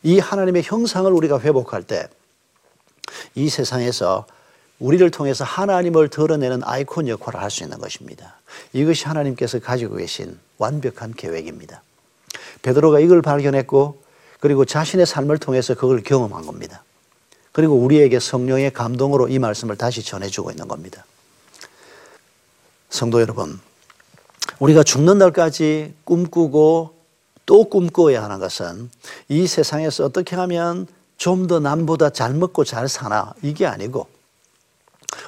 이 0.04 0.19
하나님의 0.19 0.63
형상을 0.63 1.12
우리가 1.12 1.39
회복할 1.41 1.84
때 1.84 2.08
이 3.36 3.49
세상에서 3.49 4.25
우리를 4.80 5.10
통해서 5.12 5.43
하나님을 5.43 6.08
드러내는 6.10 6.62
아이콘 6.63 7.08
역할을 7.08 7.41
할 7.41 7.51
수 7.51 7.63
있는 7.63 7.78
것입니다. 7.80 8.39
이것이 8.73 9.06
하나님께서 9.06 9.60
가지고 9.60 9.97
계신 9.97 10.39
완벽한 10.58 11.13
계획입니다. 11.13 11.84
베드로가 12.62 12.99
이걸 12.99 13.21
발견했고 13.21 14.04
그리고 14.45 14.63
자신의 14.63 15.08
삶을 15.08 15.39
통해서 15.39 15.73
그걸 15.73 16.03
경험한 16.03 16.45
겁니다. 16.45 16.84
그리고 17.51 17.77
우리에게 17.77 18.19
성령의 18.19 18.73
감동으로 18.73 19.27
이 19.27 19.39
말씀을 19.39 19.75
다시 19.75 20.03
전해주고 20.03 20.51
있는 20.51 20.67
겁니다. 20.67 21.03
성도 22.91 23.21
여러분, 23.21 23.60
우리가 24.60 24.84
죽는 24.84 25.17
날까지 25.17 25.95
꿈꾸고 26.03 26.93
또 27.47 27.63
꿈꿔야 27.63 28.23
하는 28.23 28.38
것은 28.38 28.91
이 29.29 29.47
세상에서 29.47 30.05
어떻게 30.05 30.36
하면 30.36 30.86
좀 31.17 31.47
더 31.47 31.60
남보다 31.60 32.12
잘 32.12 32.36
먹고 32.36 32.65
잘 32.65 32.88
사나 32.88 33.34
이게 33.41 33.65
아니고 33.65 34.05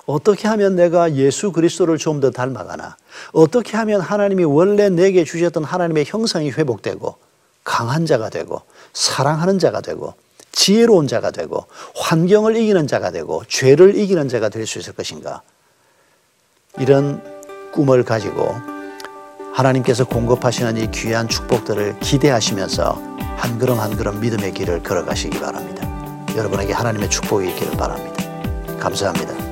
어떻게 0.06 0.48
하면 0.48 0.76
내가 0.76 1.16
예수 1.16 1.52
그리스도를 1.52 1.98
좀 1.98 2.22
더 2.22 2.30
닮아가나? 2.30 2.98
어떻게 3.32 3.78
하면 3.78 4.00
하나님이 4.00 4.44
원래 4.44 4.90
내게 4.90 5.24
주셨던 5.24 5.64
하나님의 5.64 6.06
형상이 6.06 6.52
회복되고 6.52 7.16
강한 7.64 8.06
자가 8.06 8.30
되고 8.30 8.62
사랑하는 8.94 9.60
자가 9.60 9.82
되고 9.82 10.14
지혜로운 10.52 11.08
자가 11.08 11.32
되고 11.32 11.66
환경을 11.96 12.56
이기는 12.56 12.88
자가 12.88 13.12
되고 13.12 13.44
죄를 13.48 13.96
이기는 13.96 14.28
자가 14.28 14.50
될 14.50 14.66
수 14.66 14.80
있을 14.80 14.94
것인가? 14.94 15.42
이런 16.80 17.22
꿈을 17.72 18.04
가지고 18.04 18.56
하나님께서 19.54 20.06
공급하시는 20.06 20.78
이 20.78 20.92
귀한 20.92 21.28
축복들을 21.28 22.00
기대하시면서 22.00 22.94
한 23.38 23.60
걸음 23.60 23.80
한 23.80 23.96
걸음 23.96 24.20
믿음의 24.20 24.54
길을 24.54 24.84
걸어가시기 24.84 25.40
바랍니다. 25.40 25.88
여러분에게 26.36 26.74
하나님의 26.74 27.10
축복이 27.10 27.50
있기를 27.50 27.78
바랍니다. 27.78 28.78
감사합니다. 28.80 29.47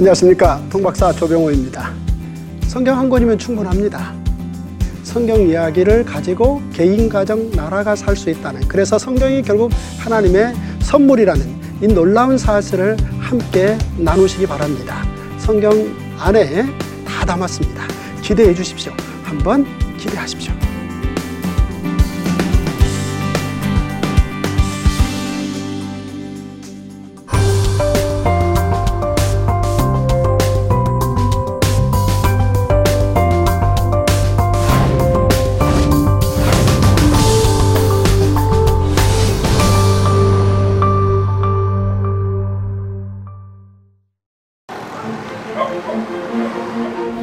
안녕하십니까. 0.00 0.62
통박사 0.70 1.12
조병호입니다. 1.12 1.92
성경 2.66 2.98
한 2.98 3.10
권이면 3.10 3.36
충분합니다. 3.36 4.14
성경 5.02 5.46
이야기를 5.46 6.06
가지고 6.06 6.62
개인 6.72 7.06
가정 7.10 7.50
나라가 7.50 7.94
살 7.94 8.16
수 8.16 8.30
있다는 8.30 8.66
그래서 8.66 8.98
성경이 8.98 9.42
결국 9.42 9.70
하나님의 9.98 10.54
선물이라는 10.80 11.82
이 11.82 11.86
놀라운 11.88 12.38
사실을 12.38 12.96
함께 13.18 13.76
나누시기 13.98 14.46
바랍니다. 14.46 15.04
성경 15.36 15.72
안에 16.18 16.64
다 17.04 17.26
담았습니다. 17.26 17.82
기대해 18.22 18.54
주십시오. 18.54 18.92
한번 19.22 19.66
기대하십시오 19.98 20.59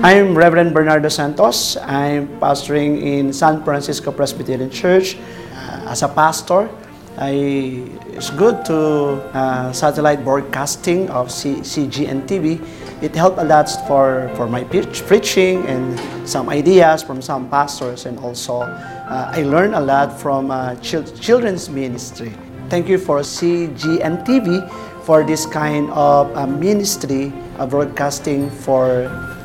I'm 0.08 0.38
Reverend 0.38 0.74
Bernardo 0.74 1.10
Santos. 1.10 1.76
I'm 1.84 2.39
pastoring 2.39 3.04
in 3.04 3.34
San 3.34 3.62
Francisco 3.65 4.10
Presbyterian 4.10 4.72
Church. 4.72 5.17
Uh, 5.52 5.91
as 5.91 6.02
a 6.02 6.08
pastor, 6.08 6.72
I, 7.17 7.91
it's 8.15 8.30
good 8.30 8.63
to 8.72 9.20
uh, 9.36 9.74
satellite 9.74 10.24
broadcasting 10.24 11.10
of 11.10 11.30
C, 11.30 11.56
CGN 11.56 12.24
TV. 12.24 12.63
It 13.04 13.13
helped 13.15 13.38
a 13.38 13.43
lot 13.43 13.67
for, 13.86 14.32
for 14.38 14.48
my 14.48 14.63
preach, 14.63 15.04
preaching 15.06 15.67
and 15.67 16.00
some 16.24 16.48
ideas 16.48 17.04
from 17.04 17.22
some 17.22 17.50
pastors, 17.50 18.06
and 18.06 18.17
also 18.20 18.62
uh, 18.62 19.34
I 19.36 19.43
learned 19.43 19.76
a 19.76 19.82
lot 19.82 20.17
from 20.17 20.52
uh, 20.52 20.76
chil- 20.76 21.04
children's 21.20 21.67
ministry. 21.67 22.32
Thank 22.70 22.88
you 22.88 22.98
for 22.98 23.20
CGN 23.20 24.24
TV 24.24 24.63
for 25.04 25.26
this 25.26 25.46
kind 25.46 25.89
of 25.91 26.34
uh, 26.38 26.48
ministry 26.48 27.34
of 27.60 27.72
broadcasting 27.72 28.50
for 28.50 29.12